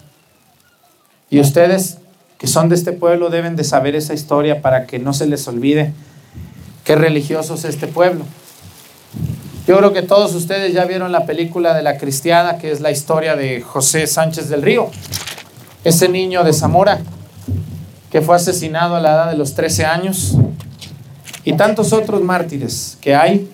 Y 1.29 1.39
ustedes 1.39 1.97
que 2.37 2.47
son 2.47 2.69
de 2.69 2.75
este 2.75 2.91
pueblo 2.91 3.29
deben 3.29 3.55
de 3.55 3.63
saber 3.63 3.95
esa 3.95 4.13
historia 4.13 4.61
para 4.61 4.85
que 4.85 4.99
no 4.99 5.13
se 5.13 5.25
les 5.25 5.47
olvide 5.47 5.93
qué 6.83 6.95
religioso 6.95 7.55
es 7.55 7.65
este 7.65 7.87
pueblo. 7.87 8.25
Yo 9.67 9.77
creo 9.77 9.93
que 9.93 10.03
todos 10.03 10.35
ustedes 10.35 10.73
ya 10.73 10.85
vieron 10.85 11.11
la 11.11 11.25
película 11.25 11.73
de 11.73 11.81
la 11.81 11.97
cristiana, 11.97 12.57
que 12.57 12.71
es 12.71 12.81
la 12.81 12.91
historia 12.91 13.35
de 13.35 13.61
José 13.61 14.05
Sánchez 14.05 14.49
del 14.49 14.61
Río, 14.61 14.91
ese 15.85 16.09
niño 16.09 16.43
de 16.43 16.51
Zamora 16.51 16.99
que 18.11 18.21
fue 18.21 18.35
asesinado 18.35 18.95
a 18.95 18.99
la 18.99 19.13
edad 19.13 19.31
de 19.31 19.37
los 19.37 19.55
13 19.55 19.85
años, 19.85 20.37
y 21.45 21.53
tantos 21.53 21.93
otros 21.93 22.21
mártires 22.21 22.97
que 22.99 23.15
hay, 23.15 23.49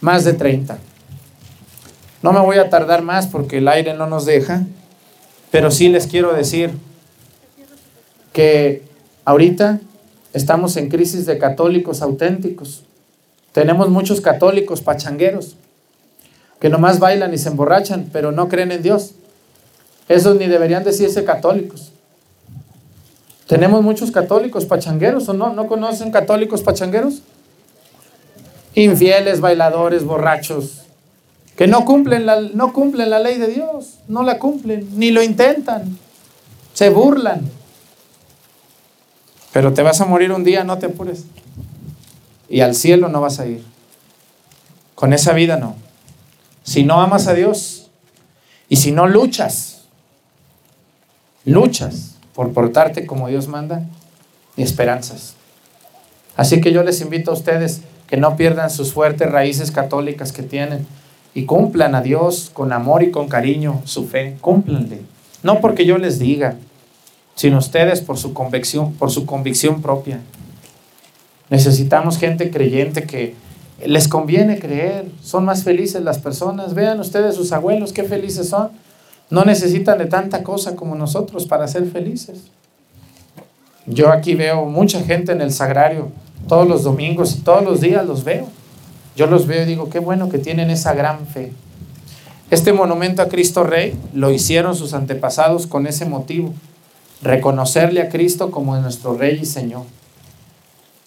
más 0.00 0.24
de 0.24 0.34
30. 0.34 0.78
No 2.22 2.32
me 2.32 2.40
voy 2.40 2.58
a 2.58 2.68
tardar 2.68 3.02
más 3.02 3.26
porque 3.26 3.58
el 3.58 3.68
aire 3.68 3.94
no 3.94 4.06
nos 4.06 4.26
deja, 4.26 4.66
pero 5.50 5.70
sí 5.70 5.88
les 5.88 6.06
quiero 6.06 6.34
decir 6.34 6.72
que 8.32 8.82
ahorita 9.24 9.80
estamos 10.34 10.76
en 10.76 10.88
crisis 10.88 11.24
de 11.24 11.38
católicos 11.38 12.02
auténticos. 12.02 12.84
Tenemos 13.52 13.88
muchos 13.88 14.20
católicos 14.20 14.82
pachangueros 14.82 15.56
que 16.60 16.68
nomás 16.68 16.98
bailan 16.98 17.34
y 17.34 17.38
se 17.38 17.48
emborrachan, 17.48 18.10
pero 18.12 18.30
no 18.30 18.48
creen 18.48 18.72
en 18.72 18.82
Dios. 18.82 19.14
Esos 20.12 20.36
ni 20.36 20.46
deberían 20.46 20.84
decirse 20.84 21.24
católicos. 21.24 21.90
Tenemos 23.46 23.82
muchos 23.82 24.10
católicos 24.10 24.66
pachangueros, 24.66 25.26
¿o 25.30 25.32
no? 25.32 25.54
¿No 25.54 25.66
conocen 25.66 26.10
católicos 26.10 26.60
pachangueros? 26.62 27.22
Infieles, 28.74 29.40
bailadores, 29.40 30.04
borrachos, 30.04 30.82
que 31.56 31.66
no 31.66 31.86
cumplen, 31.86 32.26
la, 32.26 32.40
no 32.40 32.74
cumplen 32.74 33.08
la 33.08 33.20
ley 33.20 33.38
de 33.38 33.48
Dios, 33.48 34.00
no 34.06 34.22
la 34.22 34.38
cumplen, 34.38 34.86
ni 34.98 35.10
lo 35.10 35.22
intentan, 35.22 35.98
se 36.74 36.90
burlan. 36.90 37.50
Pero 39.50 39.72
te 39.72 39.80
vas 39.80 40.02
a 40.02 40.04
morir 40.04 40.30
un 40.32 40.44
día, 40.44 40.62
no 40.62 40.76
te 40.76 40.86
apures. 40.86 41.24
Y 42.50 42.60
al 42.60 42.74
cielo 42.74 43.08
no 43.08 43.22
vas 43.22 43.38
a 43.38 43.46
ir. 43.46 43.64
Con 44.94 45.14
esa 45.14 45.32
vida 45.32 45.56
no. 45.56 45.74
Si 46.64 46.84
no 46.84 47.00
amas 47.00 47.28
a 47.28 47.34
Dios 47.34 47.90
y 48.68 48.76
si 48.76 48.92
no 48.92 49.06
luchas, 49.06 49.71
luchas 51.44 52.16
por 52.34 52.52
portarte 52.52 53.06
como 53.06 53.28
Dios 53.28 53.48
manda, 53.48 53.84
ni 54.56 54.64
esperanzas. 54.64 55.34
Así 56.36 56.60
que 56.60 56.72
yo 56.72 56.82
les 56.82 57.00
invito 57.00 57.30
a 57.30 57.34
ustedes 57.34 57.82
que 58.06 58.16
no 58.16 58.36
pierdan 58.36 58.70
sus 58.70 58.92
fuertes 58.92 59.30
raíces 59.30 59.70
católicas 59.70 60.32
que 60.32 60.42
tienen 60.42 60.86
y 61.34 61.44
cumplan 61.44 61.94
a 61.94 62.02
Dios 62.02 62.50
con 62.52 62.72
amor 62.72 63.02
y 63.02 63.10
con 63.10 63.28
cariño 63.28 63.82
su 63.84 64.06
fe. 64.06 64.36
Cúmplanle. 64.40 65.00
No 65.42 65.60
porque 65.60 65.86
yo 65.86 65.98
les 65.98 66.18
diga, 66.18 66.56
sino 67.34 67.58
ustedes 67.58 68.00
por 68.00 68.18
su 68.18 68.34
convicción, 68.34 68.92
por 68.94 69.10
su 69.10 69.26
convicción 69.26 69.82
propia. 69.82 70.20
Necesitamos 71.50 72.18
gente 72.18 72.50
creyente 72.50 73.04
que 73.04 73.34
les 73.84 74.08
conviene 74.08 74.58
creer, 74.58 75.06
son 75.22 75.44
más 75.44 75.64
felices 75.64 76.02
las 76.02 76.18
personas. 76.18 76.74
Vean 76.74 77.00
ustedes 77.00 77.34
sus 77.34 77.52
abuelos, 77.52 77.92
qué 77.92 78.04
felices 78.04 78.48
son. 78.48 78.70
No 79.32 79.46
necesitan 79.46 79.96
de 79.96 80.04
tanta 80.04 80.42
cosa 80.42 80.76
como 80.76 80.94
nosotros 80.94 81.46
para 81.46 81.66
ser 81.66 81.86
felices. 81.86 82.42
Yo 83.86 84.12
aquí 84.12 84.34
veo 84.34 84.66
mucha 84.66 85.00
gente 85.00 85.32
en 85.32 85.40
el 85.40 85.54
sagrario 85.54 86.12
todos 86.46 86.68
los 86.68 86.82
domingos 86.82 87.36
y 87.36 87.40
todos 87.40 87.64
los 87.64 87.80
días 87.80 88.04
los 88.04 88.24
veo. 88.24 88.46
Yo 89.16 89.26
los 89.26 89.46
veo 89.46 89.62
y 89.62 89.64
digo, 89.64 89.88
qué 89.88 90.00
bueno 90.00 90.28
que 90.28 90.36
tienen 90.36 90.68
esa 90.68 90.92
gran 90.92 91.26
fe. 91.26 91.50
Este 92.50 92.74
monumento 92.74 93.22
a 93.22 93.28
Cristo 93.28 93.64
Rey 93.64 93.98
lo 94.12 94.30
hicieron 94.30 94.76
sus 94.76 94.92
antepasados 94.92 95.66
con 95.66 95.86
ese 95.86 96.04
motivo, 96.04 96.52
reconocerle 97.22 98.02
a 98.02 98.10
Cristo 98.10 98.50
como 98.50 98.76
nuestro 98.76 99.16
Rey 99.16 99.38
y 99.40 99.46
Señor. 99.46 99.84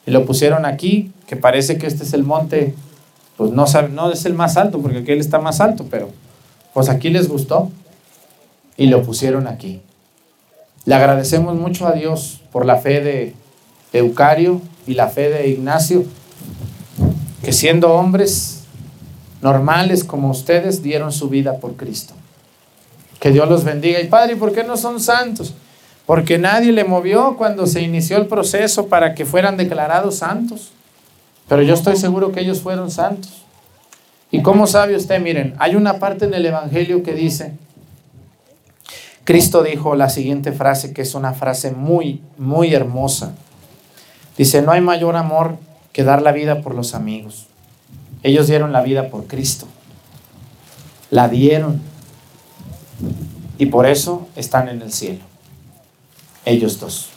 Y 0.07 0.09
lo 0.09 0.25
pusieron 0.25 0.65
aquí, 0.65 1.11
que 1.27 1.35
parece 1.35 1.77
que 1.77 1.85
este 1.85 2.01
es 2.01 2.13
el 2.13 2.23
monte, 2.23 2.73
pues 3.37 3.51
no, 3.51 3.65
no 3.93 4.11
es 4.11 4.25
el 4.25 4.33
más 4.33 4.57
alto, 4.57 4.79
porque 4.79 4.97
aquel 4.97 5.19
está 5.19 5.37
más 5.37 5.61
alto, 5.61 5.85
pero 5.91 6.09
pues 6.73 6.89
aquí 6.89 7.11
les 7.11 7.27
gustó 7.27 7.69
y 8.77 8.87
lo 8.87 9.03
pusieron 9.03 9.47
aquí. 9.47 9.81
Le 10.85 10.95
agradecemos 10.95 11.55
mucho 11.55 11.87
a 11.87 11.93
Dios 11.93 12.41
por 12.51 12.65
la 12.65 12.77
fe 12.77 13.01
de 13.01 13.33
Eucario 13.93 14.61
y 14.87 14.93
la 14.93 15.07
fe 15.07 15.29
de 15.29 15.49
Ignacio, 15.49 16.05
que 17.43 17.51
siendo 17.51 17.93
hombres 17.93 18.63
normales 19.41 20.03
como 20.03 20.29
ustedes 20.29 20.81
dieron 20.81 21.11
su 21.11 21.29
vida 21.29 21.57
por 21.59 21.75
Cristo. 21.75 22.13
Que 23.19 23.31
Dios 23.31 23.49
los 23.49 23.63
bendiga. 23.63 23.99
Y 24.01 24.07
Padre, 24.07 24.33
¿y 24.33 24.35
por 24.35 24.53
qué 24.53 24.63
no 24.63 24.77
son 24.77 24.99
santos? 24.99 25.53
Porque 26.05 26.37
nadie 26.37 26.71
le 26.71 26.83
movió 26.83 27.35
cuando 27.37 27.65
se 27.65 27.81
inició 27.81 28.17
el 28.17 28.27
proceso 28.27 28.87
para 28.87 29.15
que 29.15 29.25
fueran 29.25 29.57
declarados 29.57 30.17
santos. 30.17 30.71
Pero 31.47 31.61
yo 31.61 31.73
estoy 31.73 31.95
seguro 31.95 32.31
que 32.31 32.41
ellos 32.41 32.61
fueron 32.61 32.91
santos. 32.91 33.43
¿Y 34.31 34.41
cómo 34.41 34.67
sabe 34.67 34.95
usted? 34.95 35.21
Miren, 35.21 35.55
hay 35.59 35.75
una 35.75 35.99
parte 35.99 36.25
en 36.25 36.33
el 36.33 36.45
Evangelio 36.45 37.03
que 37.03 37.13
dice, 37.13 37.53
Cristo 39.25 39.63
dijo 39.63 39.95
la 39.95 40.09
siguiente 40.09 40.51
frase, 40.51 40.93
que 40.93 41.01
es 41.01 41.15
una 41.15 41.33
frase 41.33 41.71
muy, 41.71 42.21
muy 42.37 42.73
hermosa. 42.73 43.33
Dice, 44.37 44.61
no 44.61 44.71
hay 44.71 44.81
mayor 44.81 45.15
amor 45.15 45.57
que 45.91 46.03
dar 46.03 46.21
la 46.21 46.31
vida 46.31 46.61
por 46.61 46.75
los 46.75 46.93
amigos. 46.93 47.47
Ellos 48.21 48.47
dieron 48.47 48.71
la 48.71 48.81
vida 48.81 49.09
por 49.09 49.25
Cristo. 49.25 49.67
La 51.09 51.27
dieron. 51.27 51.81
Y 53.57 53.65
por 53.67 53.87
eso 53.87 54.27
están 54.35 54.69
en 54.69 54.81
el 54.83 54.93
cielo. 54.93 55.21
Ellos 56.45 56.79
dos. 56.79 57.07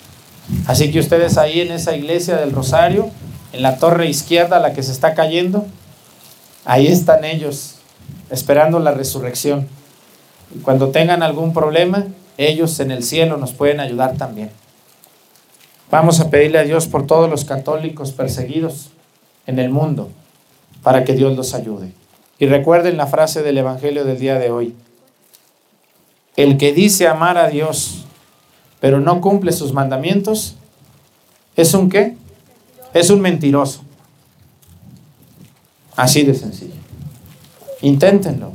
Así 0.66 0.90
que 0.90 1.00
ustedes 1.00 1.36
ahí 1.36 1.60
en 1.60 1.72
esa 1.72 1.94
iglesia 1.94 2.36
del 2.36 2.52
Rosario, 2.52 3.10
en 3.52 3.62
la 3.62 3.76
torre 3.76 4.08
izquierda, 4.08 4.60
la 4.60 4.72
que 4.72 4.82
se 4.82 4.92
está 4.92 5.14
cayendo, 5.14 5.66
ahí 6.64 6.86
están 6.86 7.24
ellos, 7.24 7.76
esperando 8.30 8.78
la 8.78 8.92
resurrección. 8.92 9.68
Cuando 10.62 10.88
tengan 10.90 11.22
algún 11.22 11.52
problema, 11.52 12.06
ellos 12.36 12.78
en 12.80 12.90
el 12.90 13.02
cielo 13.02 13.36
nos 13.36 13.52
pueden 13.52 13.80
ayudar 13.80 14.16
también. 14.16 14.50
Vamos 15.90 16.20
a 16.20 16.30
pedirle 16.30 16.58
a 16.58 16.64
Dios 16.64 16.86
por 16.86 17.06
todos 17.06 17.30
los 17.30 17.44
católicos 17.44 18.12
perseguidos 18.12 18.90
en 19.46 19.58
el 19.58 19.70
mundo, 19.70 20.10
para 20.82 21.04
que 21.04 21.14
Dios 21.14 21.36
los 21.36 21.54
ayude. 21.54 21.92
Y 22.38 22.46
recuerden 22.46 22.96
la 22.96 23.06
frase 23.06 23.42
del 23.42 23.58
Evangelio 23.58 24.04
del 24.04 24.18
día 24.18 24.38
de 24.38 24.50
hoy. 24.50 24.74
El 26.36 26.56
que 26.56 26.72
dice 26.72 27.08
amar 27.08 27.36
a 27.38 27.48
Dios, 27.48 28.04
pero 28.80 29.00
no 29.00 29.20
cumple 29.20 29.52
sus 29.52 29.72
mandamientos, 29.72 30.56
¿es 31.56 31.74
un 31.74 31.88
qué? 31.88 32.16
es 32.94 33.10
un 33.10 33.20
mentiroso. 33.20 33.80
Así 35.96 36.22
de 36.22 36.34
sencillo. 36.34 36.74
Inténtenlo. 37.82 38.52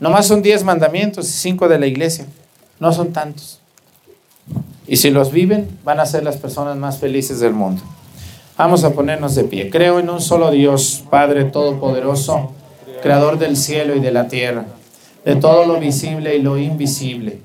Nomás 0.00 0.26
son 0.26 0.42
10 0.42 0.64
mandamientos 0.64 1.28
y 1.28 1.32
5 1.32 1.68
de 1.68 1.78
la 1.78 1.86
iglesia. 1.86 2.26
No 2.78 2.92
son 2.92 3.12
tantos. 3.12 3.60
Y 4.86 4.96
si 4.96 5.10
los 5.10 5.32
viven, 5.32 5.68
van 5.84 6.00
a 6.00 6.06
ser 6.06 6.22
las 6.22 6.36
personas 6.36 6.76
más 6.76 6.98
felices 6.98 7.40
del 7.40 7.52
mundo. 7.52 7.82
Vamos 8.56 8.84
a 8.84 8.92
ponernos 8.92 9.34
de 9.34 9.44
pie. 9.44 9.70
Creo 9.70 9.98
en 9.98 10.08
un 10.10 10.20
solo 10.20 10.50
Dios, 10.50 11.04
Padre 11.10 11.44
Todopoderoso, 11.44 12.52
Creador 13.02 13.38
del 13.38 13.56
cielo 13.56 13.94
y 13.94 14.00
de 14.00 14.10
la 14.10 14.28
tierra, 14.28 14.66
de 15.24 15.36
todo 15.36 15.64
lo 15.66 15.78
visible 15.78 16.36
y 16.36 16.42
lo 16.42 16.58
invisible. 16.58 17.38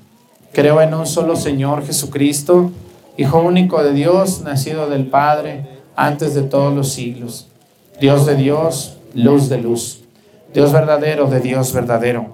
Creo 0.52 0.80
en 0.80 0.94
un 0.94 1.06
solo 1.06 1.36
Señor 1.36 1.86
Jesucristo, 1.86 2.72
Hijo 3.16 3.40
único 3.40 3.80
de 3.84 3.92
Dios, 3.92 4.40
nacido 4.40 4.88
del 4.88 5.06
Padre 5.06 5.66
antes 5.94 6.34
de 6.34 6.42
todos 6.42 6.74
los 6.74 6.92
siglos. 6.92 7.46
Dios 8.00 8.26
de 8.26 8.34
Dios, 8.34 8.96
luz 9.14 9.48
de 9.48 9.58
luz. 9.58 10.00
Dios 10.52 10.72
verdadero 10.72 11.26
de 11.26 11.40
Dios 11.40 11.72
verdadero, 11.72 12.33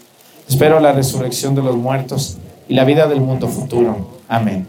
Espero 0.51 0.81
la 0.81 0.91
resurrección 0.91 1.55
de 1.55 1.61
los 1.61 1.77
muertos 1.77 2.37
y 2.67 2.73
la 2.73 2.83
vida 2.83 3.07
del 3.07 3.21
mundo 3.21 3.47
futuro. 3.47 4.19
Amén. 4.27 4.67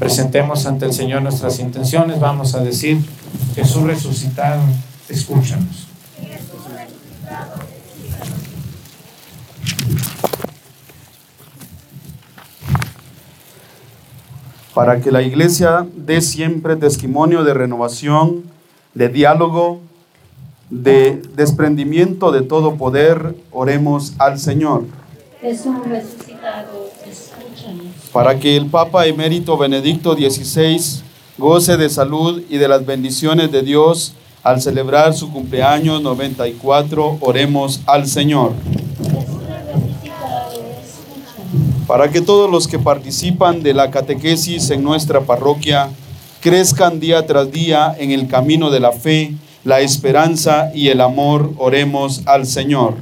Presentemos 0.00 0.66
ante 0.66 0.84
el 0.84 0.92
Señor 0.92 1.22
nuestras 1.22 1.60
intenciones. 1.60 2.18
Vamos 2.18 2.56
a 2.56 2.60
decir, 2.60 2.98
Jesús 3.54 3.84
resucitado, 3.84 4.60
escúchanos. 5.08 5.86
para 14.74 15.00
que 15.00 15.12
la 15.12 15.22
iglesia 15.22 15.86
dé 15.94 16.20
siempre 16.22 16.74
testimonio 16.74 17.44
de 17.44 17.52
renovación, 17.54 18.44
de 18.94 19.08
diálogo, 19.08 19.80
de 20.70 21.20
desprendimiento 21.34 22.30
de 22.30 22.42
todo 22.42 22.76
poder, 22.76 23.34
oremos 23.50 24.14
al 24.18 24.38
Señor. 24.38 24.84
Jesús 25.40 25.74
resucitado, 25.84 26.90
escúchanos. 27.04 27.86
Para 28.12 28.38
que 28.38 28.56
el 28.56 28.66
Papa 28.66 29.06
emérito 29.06 29.56
Benedicto 29.58 30.14
XVI 30.14 31.02
goce 31.38 31.76
de 31.76 31.88
salud 31.88 32.42
y 32.48 32.58
de 32.58 32.68
las 32.68 32.86
bendiciones 32.86 33.50
de 33.50 33.62
Dios 33.62 34.14
al 34.42 34.60
celebrar 34.60 35.12
su 35.14 35.32
cumpleaños 35.32 36.00
94, 36.02 37.18
oremos 37.20 37.80
al 37.86 38.06
Señor. 38.06 38.52
Para 41.86 42.10
que 42.10 42.20
todos 42.20 42.48
los 42.48 42.68
que 42.68 42.78
participan 42.78 43.62
de 43.62 43.74
la 43.74 43.90
catequesis 43.90 44.70
en 44.70 44.84
nuestra 44.84 45.22
parroquia 45.22 45.90
crezcan 46.40 47.00
día 47.00 47.26
tras 47.26 47.50
día 47.50 47.94
en 47.98 48.12
el 48.12 48.28
camino 48.28 48.70
de 48.70 48.80
la 48.80 48.92
fe, 48.92 49.34
la 49.64 49.80
esperanza 49.80 50.70
y 50.74 50.88
el 50.88 51.00
amor, 51.00 51.52
oremos 51.58 52.22
al 52.26 52.46
Señor. 52.46 52.94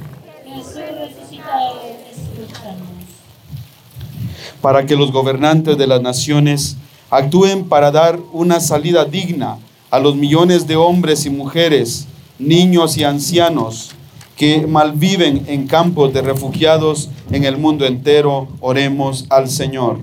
Para 4.61 4.85
que 4.85 4.95
los 4.95 5.11
gobernantes 5.11 5.77
de 5.77 5.87
las 5.87 6.01
naciones 6.01 6.75
actúen 7.09 7.69
para 7.69 7.91
dar 7.91 8.19
una 8.33 8.59
salida 8.59 9.05
digna 9.05 9.57
a 9.89 9.99
los 9.99 10.15
millones 10.15 10.67
de 10.67 10.75
hombres 10.75 11.25
y 11.25 11.29
mujeres, 11.29 12.07
niños 12.37 12.97
y 12.97 13.03
ancianos 13.03 13.91
que 14.35 14.67
malviven 14.67 15.45
en 15.47 15.67
campos 15.67 16.13
de 16.13 16.21
refugiados 16.21 17.09
en 17.31 17.43
el 17.43 17.57
mundo 17.57 17.85
entero, 17.85 18.47
oremos 18.61 19.25
al 19.29 19.49
Señor. 19.49 19.99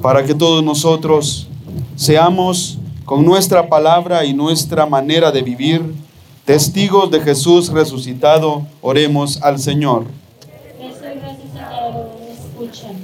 Para 0.00 0.24
que 0.24 0.34
todos 0.34 0.64
nosotros 0.64 1.46
seamos 1.96 2.78
con 3.12 3.26
nuestra 3.26 3.68
palabra 3.68 4.24
y 4.24 4.32
nuestra 4.32 4.86
manera 4.86 5.32
de 5.32 5.42
vivir 5.42 5.82
testigos 6.46 7.10
de 7.10 7.20
Jesús 7.20 7.68
resucitado, 7.68 8.66
oremos 8.80 9.42
al 9.42 9.58
Señor. 9.58 10.06
Jesús 10.80 11.02
resucitado, 11.02 12.10
escúchanos. 12.32 13.02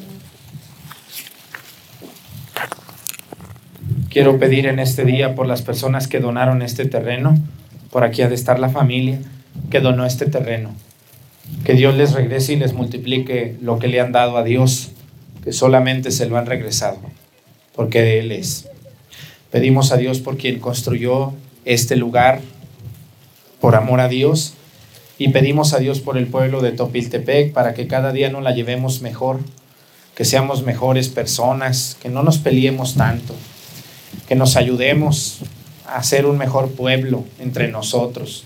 Quiero 4.08 4.38
pedir 4.38 4.64
en 4.64 4.78
este 4.78 5.04
día 5.04 5.34
por 5.34 5.46
las 5.46 5.60
personas 5.60 6.08
que 6.08 6.20
donaron 6.20 6.62
este 6.62 6.86
terreno. 6.86 7.36
Por 7.90 8.02
aquí 8.02 8.22
ha 8.22 8.30
de 8.30 8.34
estar 8.34 8.58
la 8.58 8.70
familia 8.70 9.20
que 9.68 9.80
donó 9.80 10.06
este 10.06 10.24
terreno. 10.24 10.70
Que 11.64 11.74
Dios 11.74 11.94
les 11.94 12.14
regrese 12.14 12.54
y 12.54 12.56
les 12.56 12.72
multiplique 12.72 13.58
lo 13.60 13.78
que 13.78 13.88
le 13.88 14.00
han 14.00 14.12
dado 14.12 14.38
a 14.38 14.42
Dios, 14.42 14.90
que 15.44 15.52
solamente 15.52 16.10
se 16.12 16.24
lo 16.24 16.38
han 16.38 16.46
regresado, 16.46 16.98
porque 17.74 18.00
de 18.00 18.20
Él 18.20 18.32
es. 18.32 18.70
Pedimos 19.50 19.92
a 19.92 19.96
Dios 19.96 20.18
por 20.20 20.36
quien 20.36 20.60
construyó 20.60 21.32
este 21.64 21.96
lugar, 21.96 22.42
por 23.60 23.76
amor 23.76 24.00
a 24.00 24.08
Dios, 24.08 24.54
y 25.18 25.28
pedimos 25.28 25.72
a 25.72 25.78
Dios 25.78 26.00
por 26.00 26.18
el 26.18 26.26
pueblo 26.26 26.60
de 26.60 26.72
Topiltepec 26.72 27.52
para 27.52 27.72
que 27.74 27.86
cada 27.86 28.12
día 28.12 28.30
nos 28.30 28.42
la 28.42 28.52
llevemos 28.52 29.00
mejor, 29.00 29.40
que 30.14 30.24
seamos 30.24 30.64
mejores 30.64 31.08
personas, 31.08 31.96
que 32.00 32.10
no 32.10 32.22
nos 32.22 32.38
peleemos 32.38 32.94
tanto, 32.94 33.34
que 34.28 34.34
nos 34.34 34.56
ayudemos 34.56 35.38
a 35.86 36.02
ser 36.02 36.26
un 36.26 36.36
mejor 36.36 36.70
pueblo 36.72 37.24
entre 37.40 37.68
nosotros. 37.68 38.44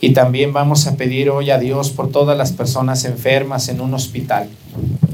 Y 0.00 0.12
también 0.12 0.52
vamos 0.52 0.86
a 0.86 0.96
pedir 0.96 1.28
hoy 1.28 1.50
a 1.50 1.58
Dios 1.58 1.90
por 1.90 2.12
todas 2.12 2.38
las 2.38 2.52
personas 2.52 3.04
enfermas 3.04 3.68
en 3.68 3.80
un 3.80 3.94
hospital, 3.94 4.48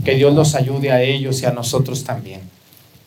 que 0.05 0.15
Dios 0.15 0.35
los 0.35 0.55
ayude 0.55 0.93
a 0.93 1.01
ellos 1.01 1.41
y 1.43 1.47
a 1.47 1.53
nosotros 1.53 2.05
también. 2.05 2.54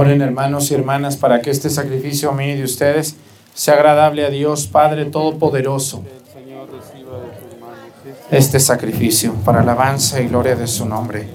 Oren 0.00 0.22
hermanos 0.22 0.70
y 0.70 0.74
hermanas 0.74 1.16
para 1.16 1.42
que 1.42 1.50
este 1.50 1.70
sacrificio 1.70 2.30
mío 2.30 2.54
y 2.54 2.58
de 2.58 2.62
ustedes 2.62 3.16
sea 3.52 3.74
agradable 3.74 4.24
a 4.24 4.30
Dios 4.30 4.68
Padre 4.68 5.06
Todopoderoso. 5.06 6.04
Este 8.30 8.60
sacrificio 8.60 9.34
para 9.44 9.62
alabanza 9.62 10.20
y 10.20 10.28
gloria 10.28 10.54
de 10.54 10.68
su 10.68 10.86
nombre, 10.86 11.26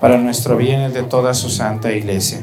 para 0.00 0.16
nuestro 0.16 0.56
bien 0.56 0.88
y 0.88 0.92
de 0.94 1.02
toda 1.02 1.34
su 1.34 1.50
santa 1.50 1.92
iglesia. 1.92 2.40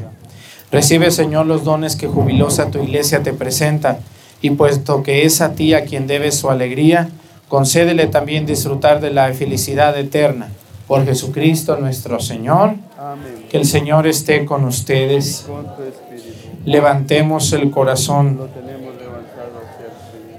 Recibe 0.70 1.10
Señor 1.10 1.46
los 1.46 1.64
dones 1.64 1.96
que 1.96 2.06
jubilosa 2.06 2.70
tu 2.70 2.80
iglesia 2.80 3.24
te 3.24 3.32
presenta 3.32 3.98
y 4.42 4.50
puesto 4.50 5.02
que 5.02 5.24
es 5.24 5.40
a 5.40 5.56
ti 5.56 5.74
a 5.74 5.84
quien 5.86 6.06
debe 6.06 6.30
su 6.30 6.50
alegría, 6.50 7.08
concédele 7.48 8.06
también 8.06 8.46
disfrutar 8.46 9.00
de 9.00 9.10
la 9.10 9.34
felicidad 9.34 9.98
eterna. 9.98 10.50
Por 10.86 11.04
Jesucristo 11.04 11.76
nuestro 11.78 12.20
Señor. 12.20 12.74
Que 13.50 13.56
el 13.56 13.66
Señor 13.66 14.06
esté 14.06 14.44
con 14.44 14.64
ustedes. 14.64 15.46
Levantemos 16.64 17.52
el 17.52 17.70
corazón. 17.70 18.40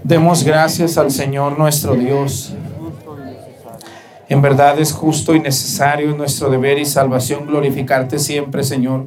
Demos 0.04 0.44
gracias 0.44 0.98
al 0.98 1.12
Señor 1.12 1.58
nuestro 1.58 1.96
Dios. 1.96 2.54
En 4.28 4.42
verdad 4.42 4.80
es 4.80 4.92
justo 4.92 5.36
y 5.36 5.40
necesario 5.40 6.10
es 6.10 6.18
nuestro 6.18 6.50
deber 6.50 6.80
y 6.80 6.86
salvación 6.86 7.46
glorificarte 7.46 8.18
siempre, 8.18 8.64
Señor, 8.64 9.06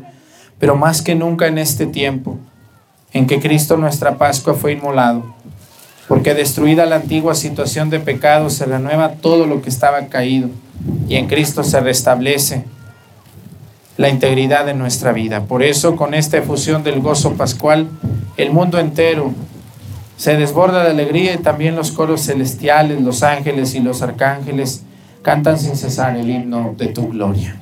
pero 0.61 0.77
más 0.77 1.03
que 1.03 1.17
nunca 1.17 1.49
en 1.49 1.59
este 1.59 1.87
tiempo 1.87 2.39
en 3.13 3.27
que 3.27 3.41
Cristo 3.41 3.77
nuestra 3.77 4.17
Pascua 4.17 4.55
fue 4.55 4.73
inmolado, 4.73 5.25
porque 6.07 6.35
destruida 6.35 6.87
la 6.87 6.97
antigua 6.97 7.35
situación 7.35 7.91
de 7.91 7.99
pecado 7.99 8.49
se 8.49 8.67
renueva 8.67 9.15
todo 9.15 9.47
lo 9.47 9.61
que 9.61 9.71
estaba 9.71 10.07
caído. 10.07 10.51
Y 11.09 11.17
en 11.17 11.27
Cristo 11.27 11.65
se 11.65 11.81
restablece 11.81 12.65
la 13.99 14.09
integridad 14.09 14.65
de 14.65 14.75
nuestra 14.75 15.13
vida. 15.13 15.45
Por 15.45 15.63
eso, 15.63 15.97
con 15.97 16.15
esta 16.15 16.39
efusión 16.39 16.83
del 16.85 17.01
gozo 17.01 17.35
pascual, 17.35 17.89
el 18.37 18.53
mundo 18.53 18.79
entero 18.79 19.35
se 20.17 20.37
desborda 20.37 20.85
de 20.85 20.91
alegría 20.91 21.35
y 21.35 21.39
también 21.39 21.77
los 21.77 21.91
coros 21.91 22.23
celestiales, 22.23 23.03
los 23.03 23.23
ángeles 23.23 23.75
y 23.75 23.81
los 23.81 24.01
arcángeles 24.01 24.85
cantan 25.23 25.59
sin 25.59 25.77
cesar 25.77 26.17
el 26.17 26.31
himno 26.31 26.75
de 26.79 26.87
tu 26.87 27.09
gloria. 27.09 27.57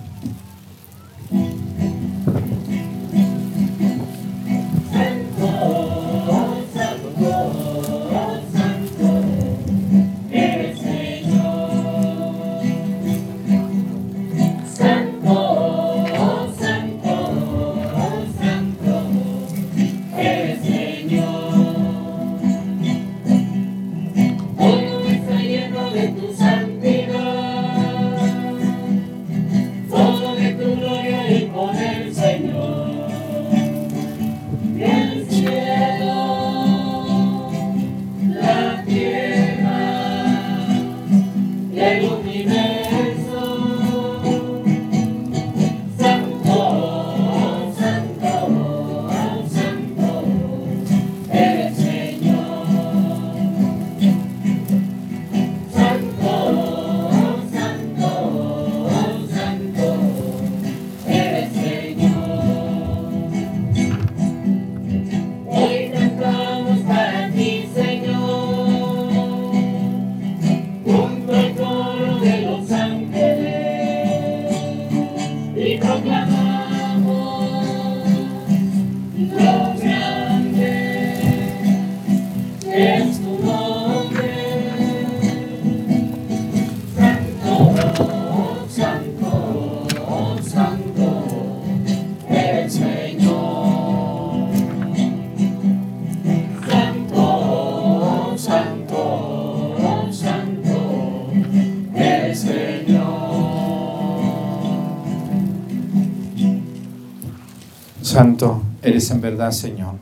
Verdad 109.31 109.51
Señor. 109.51 109.95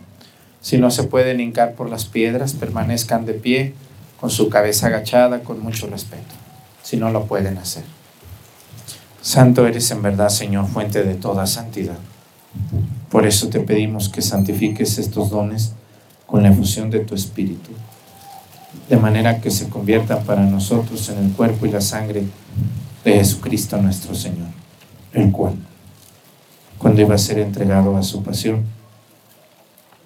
Si 0.60 0.78
no 0.78 0.90
se 0.90 1.04
pueden 1.04 1.40
hincar 1.40 1.74
por 1.74 1.88
las 1.88 2.04
piedras, 2.04 2.52
permanezcan 2.52 3.24
de 3.24 3.34
pie 3.34 3.74
con 4.20 4.30
su 4.30 4.48
cabeza 4.48 4.86
agachada 4.86 5.40
con 5.40 5.60
mucho 5.62 5.86
respeto, 5.86 6.34
si 6.82 6.96
no 6.96 7.10
lo 7.10 7.24
pueden 7.24 7.58
hacer. 7.58 7.84
Santo 9.20 9.66
eres 9.66 9.90
en 9.90 10.02
verdad, 10.02 10.28
Señor, 10.28 10.66
fuente 10.66 11.02
de 11.02 11.14
toda 11.14 11.46
santidad. 11.46 11.98
Por 13.10 13.26
eso 13.26 13.48
te 13.48 13.60
pedimos 13.60 14.08
que 14.08 14.20
santifiques 14.20 14.98
estos 14.98 15.30
dones 15.30 15.72
con 16.26 16.42
la 16.42 16.50
efusión 16.50 16.90
de 16.90 17.00
tu 17.00 17.14
Espíritu, 17.14 17.70
de 18.88 18.96
manera 18.96 19.40
que 19.40 19.50
se 19.50 19.68
conviertan 19.68 20.24
para 20.24 20.42
nosotros 20.42 21.08
en 21.08 21.24
el 21.24 21.32
cuerpo 21.32 21.64
y 21.64 21.70
la 21.70 21.80
sangre 21.80 22.24
de 23.04 23.12
Jesucristo 23.12 23.80
nuestro 23.80 24.14
Señor, 24.14 24.48
el 25.12 25.30
cual, 25.30 25.54
cuando 26.78 27.00
iba 27.00 27.14
a 27.14 27.18
ser 27.18 27.38
entregado 27.38 27.96
a 27.96 28.02
su 28.02 28.22
pasión, 28.22 28.64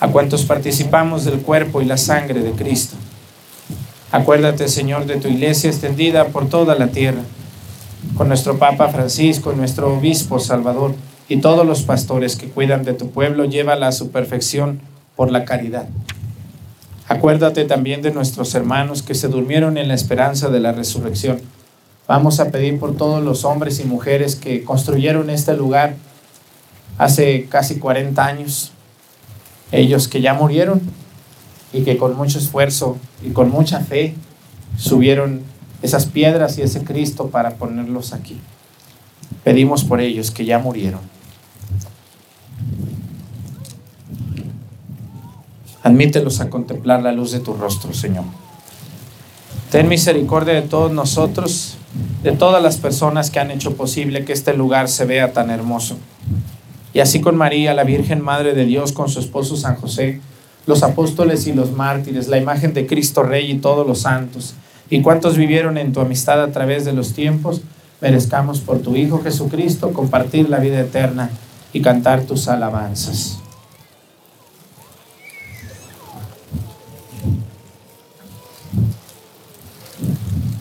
a 0.00 0.08
cuantos 0.08 0.44
participamos 0.44 1.24
del 1.24 1.40
cuerpo 1.40 1.82
y 1.82 1.84
la 1.84 1.98
sangre 1.98 2.40
de 2.40 2.52
Cristo. 2.52 2.96
Acuérdate, 4.10 4.66
Señor, 4.68 5.06
de 5.06 5.16
tu 5.16 5.28
iglesia 5.28 5.70
extendida 5.70 6.28
por 6.28 6.48
toda 6.48 6.74
la 6.74 6.88
tierra, 6.88 7.20
con 8.16 8.28
nuestro 8.28 8.58
Papa 8.58 8.88
Francisco, 8.88 9.52
nuestro 9.52 9.94
Obispo 9.94 10.40
Salvador 10.40 10.94
y 11.28 11.36
todos 11.36 11.64
los 11.64 11.82
pastores 11.82 12.34
que 12.34 12.48
cuidan 12.48 12.82
de 12.82 12.94
tu 12.94 13.10
pueblo, 13.10 13.44
llévala 13.44 13.88
a 13.88 13.92
su 13.92 14.10
perfección 14.10 14.80
por 15.14 15.30
la 15.30 15.44
caridad. 15.44 15.86
Acuérdate 17.06 17.64
también 17.64 18.02
de 18.02 18.10
nuestros 18.10 18.54
hermanos 18.54 19.02
que 19.02 19.14
se 19.14 19.28
durmieron 19.28 19.76
en 19.76 19.88
la 19.88 19.94
esperanza 19.94 20.48
de 20.48 20.60
la 20.60 20.72
resurrección. 20.72 21.40
Vamos 22.08 22.40
a 22.40 22.50
pedir 22.50 22.80
por 22.80 22.96
todos 22.96 23.22
los 23.22 23.44
hombres 23.44 23.78
y 23.80 23.84
mujeres 23.84 24.34
que 24.34 24.64
construyeron 24.64 25.28
este 25.28 25.54
lugar 25.54 25.94
hace 26.98 27.46
casi 27.48 27.78
40 27.78 28.24
años, 28.24 28.72
ellos 29.72 30.08
que 30.08 30.20
ya 30.20 30.34
murieron 30.34 30.80
y 31.72 31.82
que 31.82 31.96
con 31.96 32.16
mucho 32.16 32.38
esfuerzo 32.38 32.98
y 33.24 33.30
con 33.30 33.50
mucha 33.50 33.80
fe 33.80 34.14
subieron 34.76 35.42
esas 35.82 36.06
piedras 36.06 36.58
y 36.58 36.62
ese 36.62 36.84
Cristo 36.84 37.28
para 37.28 37.50
ponerlos 37.56 38.12
aquí. 38.12 38.40
Pedimos 39.44 39.84
por 39.84 40.00
ellos 40.00 40.30
que 40.30 40.44
ya 40.44 40.58
murieron. 40.58 41.00
Admítelos 45.82 46.40
a 46.40 46.50
contemplar 46.50 47.02
la 47.02 47.12
luz 47.12 47.32
de 47.32 47.40
tu 47.40 47.54
rostro, 47.54 47.94
Señor. 47.94 48.24
Ten 49.70 49.88
misericordia 49.88 50.54
de 50.54 50.62
todos 50.62 50.92
nosotros, 50.92 51.76
de 52.22 52.32
todas 52.32 52.62
las 52.62 52.76
personas 52.76 53.30
que 53.30 53.38
han 53.38 53.50
hecho 53.50 53.76
posible 53.76 54.24
que 54.24 54.32
este 54.32 54.52
lugar 54.52 54.88
se 54.88 55.04
vea 55.06 55.32
tan 55.32 55.48
hermoso. 55.48 55.96
Y 56.92 57.00
así 57.00 57.20
con 57.20 57.36
María, 57.36 57.74
la 57.74 57.84
Virgen 57.84 58.20
Madre 58.20 58.54
de 58.54 58.64
Dios, 58.64 58.92
con 58.92 59.08
su 59.08 59.20
esposo 59.20 59.56
San 59.56 59.76
José, 59.76 60.20
los 60.66 60.82
apóstoles 60.82 61.46
y 61.46 61.52
los 61.52 61.72
mártires, 61.72 62.28
la 62.28 62.38
imagen 62.38 62.74
de 62.74 62.86
Cristo 62.86 63.22
Rey 63.22 63.50
y 63.50 63.58
todos 63.58 63.86
los 63.86 64.00
santos, 64.00 64.54
y 64.88 65.02
cuantos 65.02 65.36
vivieron 65.36 65.78
en 65.78 65.92
tu 65.92 66.00
amistad 66.00 66.42
a 66.42 66.50
través 66.50 66.84
de 66.84 66.92
los 66.92 67.12
tiempos, 67.12 67.62
merezcamos 68.00 68.60
por 68.60 68.78
tu 68.80 68.96
Hijo 68.96 69.20
Jesucristo 69.22 69.92
compartir 69.92 70.48
la 70.48 70.58
vida 70.58 70.80
eterna 70.80 71.30
y 71.72 71.80
cantar 71.80 72.22
tus 72.22 72.48
alabanzas. 72.48 73.39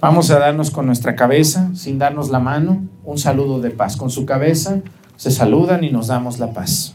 Vamos 0.00 0.30
a 0.30 0.38
darnos 0.38 0.70
con 0.70 0.86
nuestra 0.86 1.16
cabeza, 1.16 1.70
sin 1.74 1.98
darnos 1.98 2.30
la 2.30 2.38
mano, 2.38 2.86
un 3.04 3.18
saludo 3.18 3.60
de 3.60 3.70
paz. 3.70 3.96
Con 3.96 4.10
su 4.10 4.26
cabeza 4.26 4.80
se 5.16 5.32
saludan 5.32 5.82
y 5.82 5.90
nos 5.90 6.06
damos 6.06 6.38
la 6.38 6.52
paz. 6.52 6.94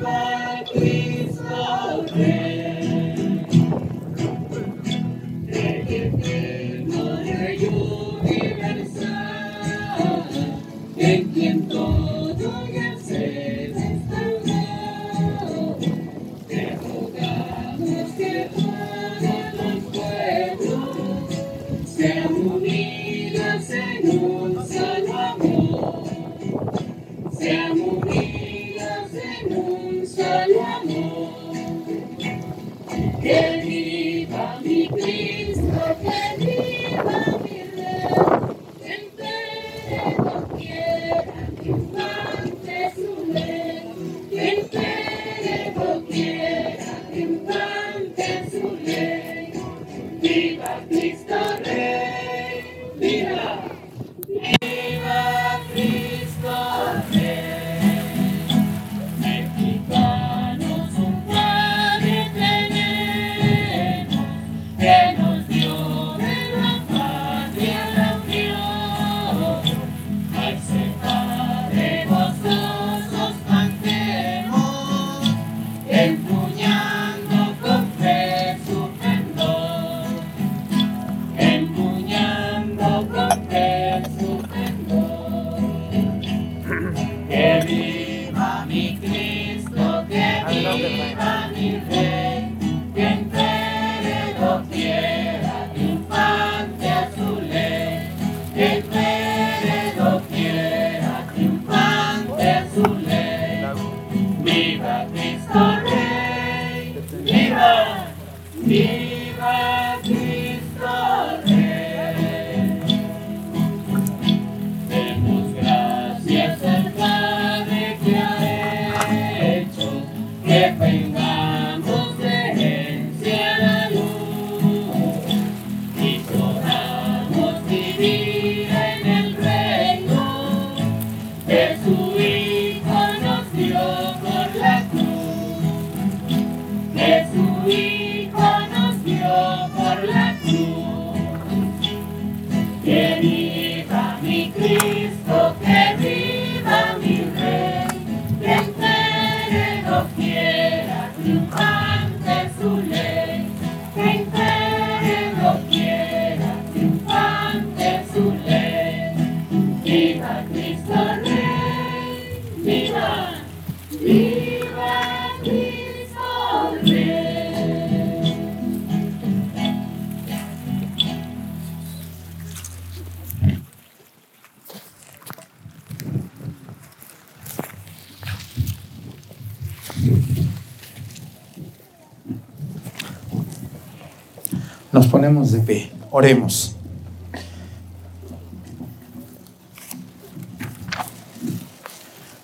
God. 0.00 0.37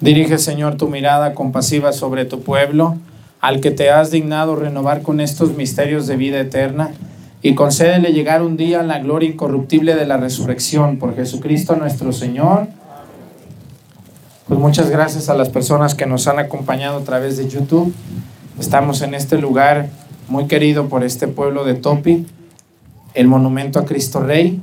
Dirige, 0.04 0.36
Señor, 0.36 0.76
tu 0.76 0.88
mirada 0.88 1.32
compasiva 1.32 1.94
sobre 1.94 2.26
tu 2.26 2.42
pueblo, 2.42 2.98
al 3.40 3.62
que 3.62 3.70
te 3.70 3.88
has 3.88 4.10
dignado 4.10 4.54
renovar 4.54 5.00
con 5.00 5.18
estos 5.18 5.56
misterios 5.56 6.06
de 6.06 6.16
vida 6.16 6.38
eterna, 6.40 6.90
y 7.40 7.54
concédele 7.54 8.12
llegar 8.12 8.42
un 8.42 8.58
día 8.58 8.80
a 8.80 8.82
la 8.82 8.98
gloria 8.98 9.30
incorruptible 9.30 9.94
de 9.94 10.04
la 10.04 10.18
resurrección 10.18 10.98
por 10.98 11.16
Jesucristo 11.16 11.74
nuestro 11.76 12.12
Señor. 12.12 12.66
Pues 14.46 14.60
muchas 14.60 14.90
gracias 14.90 15.30
a 15.30 15.34
las 15.34 15.48
personas 15.48 15.94
que 15.94 16.04
nos 16.04 16.28
han 16.28 16.38
acompañado 16.38 16.98
a 16.98 17.04
través 17.04 17.38
de 17.38 17.48
YouTube. 17.48 17.94
Estamos 18.60 19.00
en 19.00 19.14
este 19.14 19.38
lugar 19.38 19.88
muy 20.28 20.48
querido 20.48 20.90
por 20.90 21.02
este 21.02 21.28
pueblo 21.28 21.64
de 21.64 21.76
Topi, 21.76 22.26
el 23.14 23.26
monumento 23.26 23.78
a 23.78 23.86
Cristo 23.86 24.20
Rey, 24.20 24.60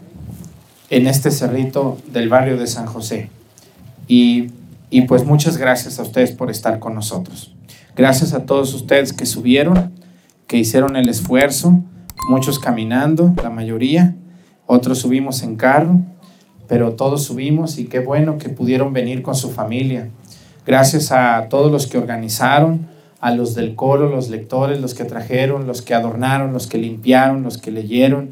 en 0.91 1.07
este 1.07 1.31
cerrito 1.31 1.97
del 2.13 2.29
barrio 2.29 2.57
de 2.57 2.67
San 2.67 2.85
José. 2.85 3.31
Y, 4.07 4.51
y 4.91 5.03
pues 5.03 5.25
muchas 5.25 5.57
gracias 5.57 5.97
a 5.97 6.03
ustedes 6.03 6.33
por 6.33 6.51
estar 6.51 6.77
con 6.79 6.93
nosotros. 6.93 7.55
Gracias 7.95 8.33
a 8.33 8.45
todos 8.45 8.73
ustedes 8.73 9.13
que 9.13 9.25
subieron, 9.25 9.93
que 10.47 10.57
hicieron 10.57 10.97
el 10.97 11.07
esfuerzo, 11.07 11.81
muchos 12.29 12.59
caminando, 12.59 13.33
la 13.41 13.49
mayoría, 13.49 14.15
otros 14.67 14.99
subimos 14.99 15.43
en 15.43 15.55
carro, 15.55 16.01
pero 16.67 16.93
todos 16.93 17.23
subimos 17.23 17.79
y 17.79 17.85
qué 17.85 17.99
bueno 17.99 18.37
que 18.37 18.49
pudieron 18.49 18.91
venir 18.91 19.21
con 19.21 19.33
su 19.33 19.49
familia. 19.49 20.09
Gracias 20.65 21.11
a 21.13 21.47
todos 21.49 21.71
los 21.71 21.87
que 21.87 21.97
organizaron, 21.97 22.87
a 23.21 23.33
los 23.33 23.55
del 23.55 23.75
coro, 23.75 24.09
los 24.09 24.29
lectores, 24.29 24.81
los 24.81 24.93
que 24.93 25.05
trajeron, 25.05 25.67
los 25.67 25.81
que 25.81 25.93
adornaron, 25.93 26.51
los 26.51 26.67
que 26.67 26.77
limpiaron, 26.77 27.43
los 27.43 27.57
que 27.57 27.71
leyeron 27.71 28.31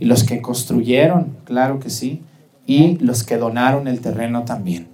y 0.00 0.06
los 0.06 0.24
que 0.24 0.42
construyeron, 0.42 1.36
claro 1.44 1.78
que 1.78 1.90
sí, 1.90 2.22
y 2.66 2.96
los 2.96 3.22
que 3.22 3.36
donaron 3.36 3.86
el 3.86 4.00
terreno 4.00 4.44
también. 4.44 4.93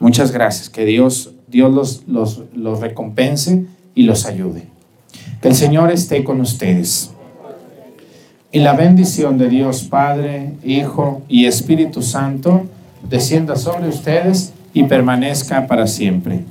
Muchas 0.00 0.32
gracias, 0.32 0.68
que 0.68 0.84
Dios, 0.84 1.32
Dios 1.48 1.72
los, 1.72 2.02
los, 2.06 2.42
los 2.54 2.80
recompense 2.80 3.64
y 3.94 4.02
los 4.02 4.26
ayude. 4.26 4.66
Que 5.40 5.48
el 5.48 5.54
Señor 5.54 5.90
esté 5.90 6.24
con 6.24 6.40
ustedes. 6.40 7.10
Y 8.50 8.60
la 8.60 8.74
bendición 8.74 9.36
de 9.38 9.48
Dios 9.48 9.82
Padre, 9.84 10.52
Hijo 10.62 11.22
y 11.28 11.46
Espíritu 11.46 12.02
Santo 12.02 12.66
descienda 13.08 13.56
sobre 13.56 13.88
ustedes 13.88 14.52
y 14.72 14.84
permanezca 14.84 15.66
para 15.66 15.86
siempre. 15.86 16.44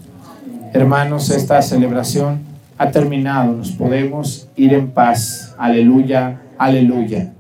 Hermanos, 0.74 1.30
esta 1.30 1.62
celebración 1.62 2.40
ha 2.78 2.92
terminado. 2.92 3.54
Nos 3.54 3.72
podemos 3.72 4.48
ir 4.56 4.74
en 4.74 4.90
paz. 4.92 5.54
Aleluya, 5.58 6.42
aleluya. 6.58 7.32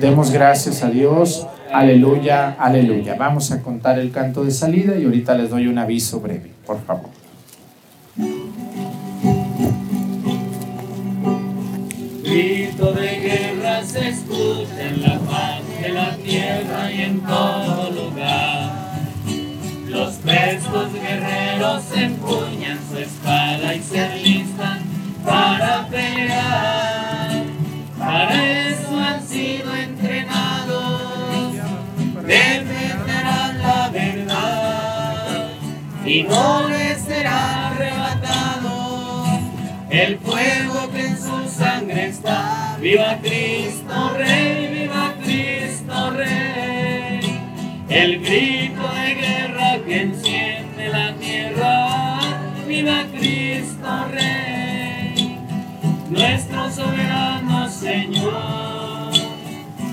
Demos 0.00 0.30
gracias 0.30 0.82
a 0.82 0.90
Dios. 0.90 1.46
Aleluya, 1.72 2.56
aleluya. 2.58 3.14
Vamos 3.14 3.50
a 3.50 3.62
contar 3.62 3.98
el 3.98 4.10
canto 4.10 4.44
de 4.44 4.50
salida 4.50 4.98
y 4.98 5.04
ahorita 5.04 5.34
les 5.34 5.50
doy 5.50 5.66
un 5.66 5.78
aviso 5.78 6.20
breve, 6.20 6.50
por 6.66 6.82
favor. 6.84 7.10
Grito 12.22 12.92
de 12.92 13.20
guerra 13.20 13.82
se 13.84 14.08
escucha 14.08 14.88
en 14.88 15.02
la 15.02 15.18
paz 15.20 15.60
de 15.80 15.88
la 15.90 16.16
tierra 16.16 16.92
y 16.92 17.02
en 17.02 17.20
todo 17.20 17.90
lugar. 17.90 18.72
Los 19.88 20.14
frescos 20.16 20.92
guerreros 20.92 21.84
empuñan 21.94 22.78
su 22.90 22.98
espada 22.98 23.74
y 23.74 23.82
se 23.82 24.00
alistan 24.00 24.78
para 25.24 25.86
pelear. 25.88 27.44
Para 27.98 28.68
eso 28.68 28.98
han 28.98 29.26
sido 29.26 29.74
entrenados, 29.74 30.01
defenderán 32.26 33.58
la 33.58 33.88
verdad 33.92 35.48
y 36.04 36.22
no 36.24 36.68
les 36.68 37.00
será 37.02 37.68
arrebatado 37.68 39.26
el 39.90 40.18
fuego 40.18 40.90
que 40.90 41.06
en 41.06 41.18
su 41.18 41.48
sangre 41.48 42.08
está. 42.08 42.78
Viva 42.80 43.18
Cristo 43.22 44.14
Rey, 44.16 44.68
viva 44.72 45.14
Cristo 45.22 46.10
Rey. 46.12 47.20
El 47.88 48.20
grito 48.20 48.88
de 48.88 49.14
guerra 49.14 49.78
que 49.86 50.00
enciende 50.00 50.88
la 50.88 51.14
tierra. 51.16 52.18
Viva 52.66 53.04
Cristo 53.12 54.06
Rey. 54.10 55.38
Nuestros 56.08 56.74
soberano 56.74 57.68
Señor, 57.68 58.32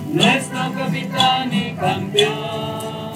nuestro 0.09 0.73
capitán 0.73 1.53
y 1.53 1.73
campeón, 1.75 3.13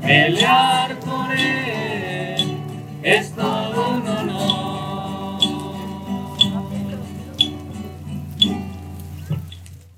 pelear 0.00 0.98
por 1.00 1.32
él 1.32 2.58
es 3.02 3.32
todo 3.32 3.69